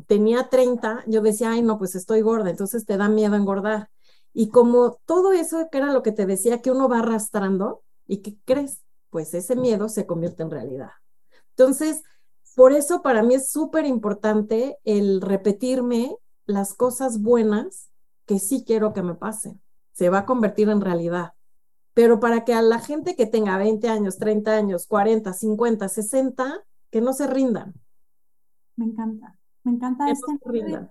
tenía 0.07 0.49
30, 0.49 1.03
yo 1.07 1.21
decía, 1.21 1.51
ay, 1.51 1.61
no, 1.61 1.77
pues 1.77 1.95
estoy 1.95 2.21
gorda, 2.21 2.49
entonces 2.49 2.85
te 2.85 2.97
da 2.97 3.09
miedo 3.09 3.35
engordar. 3.35 3.89
Y 4.33 4.49
como 4.49 4.99
todo 5.05 5.31
eso 5.31 5.67
que 5.71 5.77
era 5.77 5.91
lo 5.91 6.01
que 6.03 6.11
te 6.11 6.25
decía, 6.25 6.61
que 6.61 6.71
uno 6.71 6.89
va 6.89 6.99
arrastrando, 6.99 7.83
¿y 8.07 8.17
qué 8.17 8.35
crees? 8.45 8.81
Pues 9.09 9.33
ese 9.33 9.55
miedo 9.55 9.89
se 9.89 10.05
convierte 10.05 10.43
en 10.43 10.51
realidad. 10.51 10.91
Entonces, 11.49 12.01
por 12.55 12.71
eso 12.71 13.01
para 13.01 13.23
mí 13.23 13.35
es 13.35 13.49
súper 13.49 13.85
importante 13.85 14.77
el 14.83 15.21
repetirme 15.21 16.15
las 16.45 16.73
cosas 16.73 17.21
buenas 17.21 17.89
que 18.25 18.39
sí 18.39 18.63
quiero 18.65 18.93
que 18.93 19.03
me 19.03 19.15
pasen. 19.15 19.61
Se 19.93 20.09
va 20.09 20.19
a 20.19 20.25
convertir 20.25 20.69
en 20.69 20.81
realidad. 20.81 21.33
Pero 21.93 22.19
para 22.19 22.43
que 22.43 22.53
a 22.53 22.61
la 22.61 22.79
gente 22.79 23.15
que 23.15 23.27
tenga 23.27 23.57
20 23.57 23.87
años, 23.87 24.17
30 24.17 24.51
años, 24.51 24.87
40, 24.87 25.31
50, 25.31 25.87
60, 25.87 26.63
que 26.89 27.01
no 27.01 27.13
se 27.13 27.27
rindan. 27.27 27.73
Me 28.75 28.85
encanta, 28.85 29.37
me 29.63 29.73
encanta 29.73 30.09
este. 30.09 30.33
No 30.43 30.89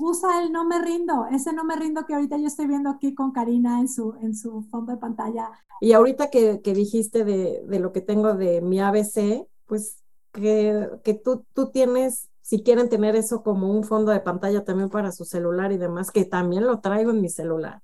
Usa 0.00 0.44
el 0.44 0.52
no 0.52 0.64
me 0.64 0.80
rindo, 0.80 1.26
ese 1.26 1.52
no 1.52 1.64
me 1.64 1.74
rindo 1.74 2.06
que 2.06 2.14
ahorita 2.14 2.36
yo 2.36 2.46
estoy 2.46 2.68
viendo 2.68 2.88
aquí 2.88 3.16
con 3.16 3.32
Karina 3.32 3.80
en 3.80 3.88
su, 3.88 4.14
en 4.22 4.36
su 4.36 4.62
fondo 4.62 4.92
de 4.92 4.98
pantalla. 4.98 5.50
Y 5.80 5.92
ahorita 5.92 6.30
que, 6.30 6.60
que 6.62 6.72
dijiste 6.72 7.24
de, 7.24 7.64
de, 7.66 7.78
lo 7.80 7.92
que 7.92 8.00
tengo 8.00 8.34
de 8.34 8.60
mi 8.60 8.78
ABC, 8.78 9.48
pues 9.66 10.00
que, 10.30 10.88
que 11.02 11.14
tú, 11.14 11.44
tú 11.52 11.70
tienes 11.72 12.28
si 12.48 12.62
quieren 12.62 12.88
tener 12.88 13.14
eso 13.14 13.42
como 13.42 13.70
un 13.70 13.84
fondo 13.84 14.10
de 14.10 14.20
pantalla 14.20 14.64
también 14.64 14.88
para 14.88 15.12
su 15.12 15.26
celular 15.26 15.70
y 15.70 15.76
demás, 15.76 16.10
que 16.10 16.24
también 16.24 16.64
lo 16.66 16.80
traigo 16.80 17.10
en 17.10 17.20
mi 17.20 17.28
celular. 17.28 17.82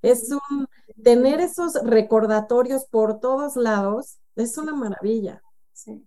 Es 0.00 0.30
un, 0.32 0.66
tener 1.02 1.40
esos 1.40 1.74
recordatorios 1.84 2.86
por 2.86 3.20
todos 3.20 3.56
lados, 3.56 4.16
es 4.34 4.56
una 4.56 4.74
maravilla. 4.74 5.42
Sí. 5.74 6.02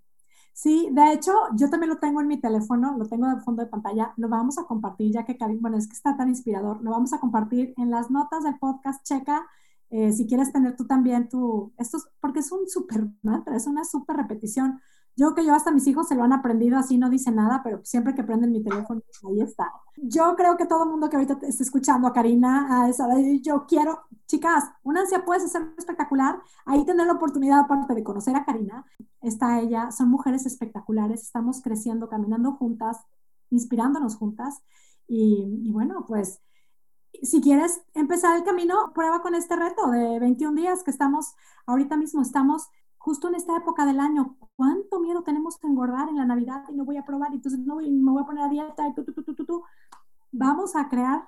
Sí, 0.54 0.90
de 0.92 1.14
hecho, 1.14 1.32
yo 1.56 1.70
también 1.70 1.90
lo 1.90 1.98
tengo 2.00 2.22
en 2.22 2.28
mi 2.28 2.40
teléfono, 2.40 2.96
lo 2.98 3.08
tengo 3.08 3.28
de 3.28 3.42
fondo 3.42 3.64
de 3.64 3.70
pantalla, 3.70 4.14
lo 4.18 4.30
vamos 4.30 4.58
a 4.60 4.66
compartir, 4.66 5.12
ya 5.12 5.26
que 5.26 5.38
bueno, 5.60 5.78
es 5.78 5.88
que 5.88 5.94
está 5.94 6.16
tan 6.18 6.30
inspirador, 6.30 6.82
lo 6.84 6.92
vamos 6.92 7.14
a 7.14 7.20
compartir 7.20 7.74
en 7.78 7.90
las 7.90 8.12
notas 8.12 8.44
del 8.44 8.60
podcast, 8.60 9.04
checa, 9.06 9.46
eh, 9.90 10.12
si 10.12 10.28
quieres 10.28 10.52
tener 10.54 10.76
tú 10.76 10.86
también 10.86 11.30
tu, 11.30 11.74
esto 11.78 11.98
porque 12.20 12.40
es 12.40 12.52
un 12.52 12.68
súper 12.68 13.08
mantra, 13.24 13.56
es 13.56 13.66
una 13.68 13.84
súper 13.86 14.18
repetición. 14.18 14.80
Yo 15.15 15.36
que 15.36 15.45
yo 15.45 15.54
hasta 15.54 15.71
mis 15.71 15.86
hijos 15.88 16.08
se 16.08 16.15
lo 16.15 16.24
han 16.24 16.34
aprendido 16.34 16.78
así, 16.78 16.97
no 16.97 17.10
dice 17.10 17.32
nada, 17.32 17.62
pero 17.63 17.82
siempre 17.84 18.15
que 18.15 18.24
prenden 18.24 18.52
mi 18.52 18.63
teléfono, 18.63 19.02
ahí 19.28 19.41
está. 19.41 19.71
Yo 19.97 20.36
creo 20.36 20.58
que 20.58 20.65
todo 20.65 20.84
el 20.84 20.89
mundo 20.89 21.10
que 21.10 21.17
ahorita 21.17 21.38
está 21.45 21.63
escuchando 21.63 22.08
a 22.08 22.13
Karina, 22.13 22.84
a 22.84 22.89
esa, 22.89 23.08
yo 23.41 23.65
quiero, 23.67 24.00
chicas, 24.28 24.65
una 24.84 25.02
ansia 25.02 25.26
puede 25.26 25.47
ser 25.47 25.74
espectacular, 25.78 26.41
ahí 26.65 26.86
tener 26.86 27.08
la 27.08 27.13
oportunidad 27.13 27.60
aparte 27.60 27.93
de 27.93 28.04
conocer 28.04 28.36
a 28.36 28.45
Karina, 28.45 28.86
está 29.21 29.60
ella, 29.60 29.91
son 29.91 30.10
mujeres 30.10 30.45
espectaculares, 30.45 31.24
estamos 31.24 31.62
creciendo, 31.62 32.10
caminando 32.10 32.54
juntas, 32.54 32.97
inspirándonos 33.50 34.15
juntas, 34.15 34.63
y, 35.08 35.62
y 35.63 35.71
bueno, 35.71 36.06
pues 36.08 36.39
si 37.21 37.41
quieres 37.41 37.82
empezar 37.93 38.38
el 38.38 38.43
camino, 38.43 38.91
prueba 38.93 39.21
con 39.21 39.36
este 39.36 39.56
reto 39.56 39.89
de 39.91 40.19
21 40.19 40.56
días 40.56 40.84
que 40.84 40.91
estamos, 40.91 41.36
ahorita 41.65 41.97
mismo 41.97 42.21
estamos 42.21 42.69
justo 43.04 43.28
en 43.28 43.36
esta 43.36 43.58
época 43.58 43.86
del 43.86 44.00
año, 44.00 44.38
¿cuánto 44.56 45.00
miedo 45.00 45.24
tenemos 45.24 45.60
de 45.60 45.68
engordar 45.68 46.08
en 46.10 46.18
la 46.18 46.26
Navidad 46.26 46.64
y 46.70 46.76
no 46.76 46.86
voy 46.86 46.98
a 46.98 47.06
probar, 47.06 47.34
entonces 47.34 47.60
no 47.60 47.76
voy, 47.76 47.90
me 47.90 48.12
voy 48.12 48.22
a 48.22 48.26
poner 48.26 48.44
a 48.44 48.50
dieta 48.50 48.88
y 48.88 48.94
tú, 48.94 49.04
tú, 49.04 49.24
tú, 49.24 49.34
tú, 49.34 49.64
Vamos 50.32 50.76
a 50.76 50.88
crear 50.88 51.28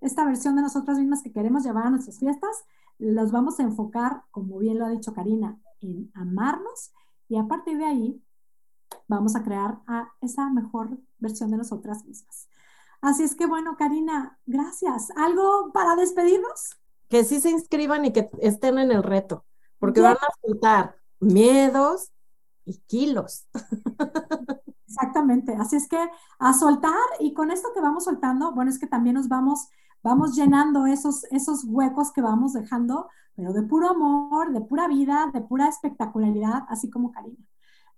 esta 0.00 0.24
versión 0.24 0.56
de 0.56 0.62
nosotras 0.62 0.98
mismas 0.98 1.22
que 1.22 1.30
queremos 1.30 1.62
llevar 1.62 1.86
a 1.86 1.90
nuestras 1.90 2.18
fiestas, 2.18 2.64
los 2.98 3.30
vamos 3.32 3.60
a 3.60 3.62
enfocar, 3.62 4.22
como 4.30 4.58
bien 4.58 4.78
lo 4.78 4.86
ha 4.86 4.88
dicho 4.88 5.12
Karina, 5.12 5.60
en 5.80 6.10
amarnos 6.14 6.92
y 7.28 7.36
a 7.36 7.46
partir 7.46 7.78
de 7.78 7.84
ahí 7.84 8.22
vamos 9.06 9.36
a 9.36 9.44
crear 9.44 9.78
a 9.86 10.08
esa 10.20 10.48
mejor 10.48 10.98
versión 11.18 11.50
de 11.50 11.58
nosotras 11.58 12.04
mismas. 12.06 12.48
Así 13.02 13.22
es 13.22 13.34
que 13.34 13.46
bueno, 13.46 13.76
Karina, 13.76 14.38
gracias. 14.46 15.10
¿Algo 15.16 15.70
para 15.72 15.96
despedirnos? 15.96 16.76
Que 17.08 17.24
sí 17.24 17.40
se 17.40 17.50
inscriban 17.50 18.04
y 18.06 18.12
que 18.12 18.30
estén 18.40 18.78
en 18.78 18.90
el 18.90 19.02
reto, 19.02 19.44
porque 19.78 20.00
van 20.00 20.16
a 20.16 20.28
soltar 20.42 20.99
miedos 21.20 22.10
y 22.64 22.78
kilos. 22.86 23.46
Exactamente, 24.86 25.54
así 25.54 25.76
es 25.76 25.88
que 25.88 25.98
a 26.40 26.52
soltar 26.52 26.92
y 27.20 27.32
con 27.32 27.52
esto 27.52 27.68
que 27.72 27.80
vamos 27.80 28.04
soltando, 28.04 28.52
bueno, 28.52 28.70
es 28.70 28.78
que 28.78 28.88
también 28.88 29.14
nos 29.14 29.28
vamos, 29.28 29.68
vamos 30.02 30.34
llenando 30.34 30.86
esos, 30.86 31.24
esos 31.30 31.64
huecos 31.64 32.10
que 32.10 32.22
vamos 32.22 32.54
dejando, 32.54 33.08
pero 33.36 33.52
de 33.52 33.62
puro 33.62 33.90
amor, 33.90 34.52
de 34.52 34.60
pura 34.60 34.88
vida, 34.88 35.30
de 35.32 35.42
pura 35.42 35.68
espectacularidad, 35.68 36.64
así 36.68 36.90
como 36.90 37.12
Karina. 37.12 37.38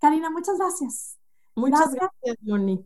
Karina, 0.00 0.30
muchas 0.30 0.58
gracias. 0.58 1.16
Muchas 1.54 1.94
gracias, 1.94 2.37
Moni. 2.42 2.85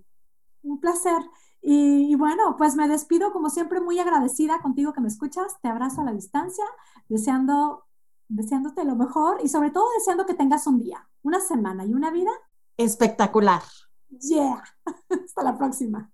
Un 0.62 0.78
placer. 0.80 1.18
Y, 1.62 2.12
y, 2.12 2.14
bueno, 2.14 2.56
pues 2.56 2.76
me 2.76 2.86
despido 2.88 3.32
como 3.32 3.50
siempre 3.50 3.80
muy 3.80 3.98
agradecida 3.98 4.60
contigo 4.60 4.92
que 4.92 5.00
me 5.00 5.08
escuchas. 5.08 5.56
Te 5.62 5.68
abrazo 5.68 6.02
a 6.02 6.04
la 6.04 6.12
distancia, 6.12 6.64
deseando 7.08 7.85
deseándote 8.28 8.84
lo 8.84 8.96
mejor 8.96 9.38
y 9.42 9.48
sobre 9.48 9.70
todo 9.70 9.86
deseando 9.98 10.26
que 10.26 10.34
tengas 10.34 10.66
un 10.66 10.78
día, 10.78 11.08
una 11.22 11.40
semana 11.40 11.84
y 11.84 11.94
una 11.94 12.10
vida 12.10 12.30
espectacular. 12.76 13.62
Yeah. 14.08 14.62
Hasta 15.24 15.42
la 15.42 15.56
próxima. 15.56 16.10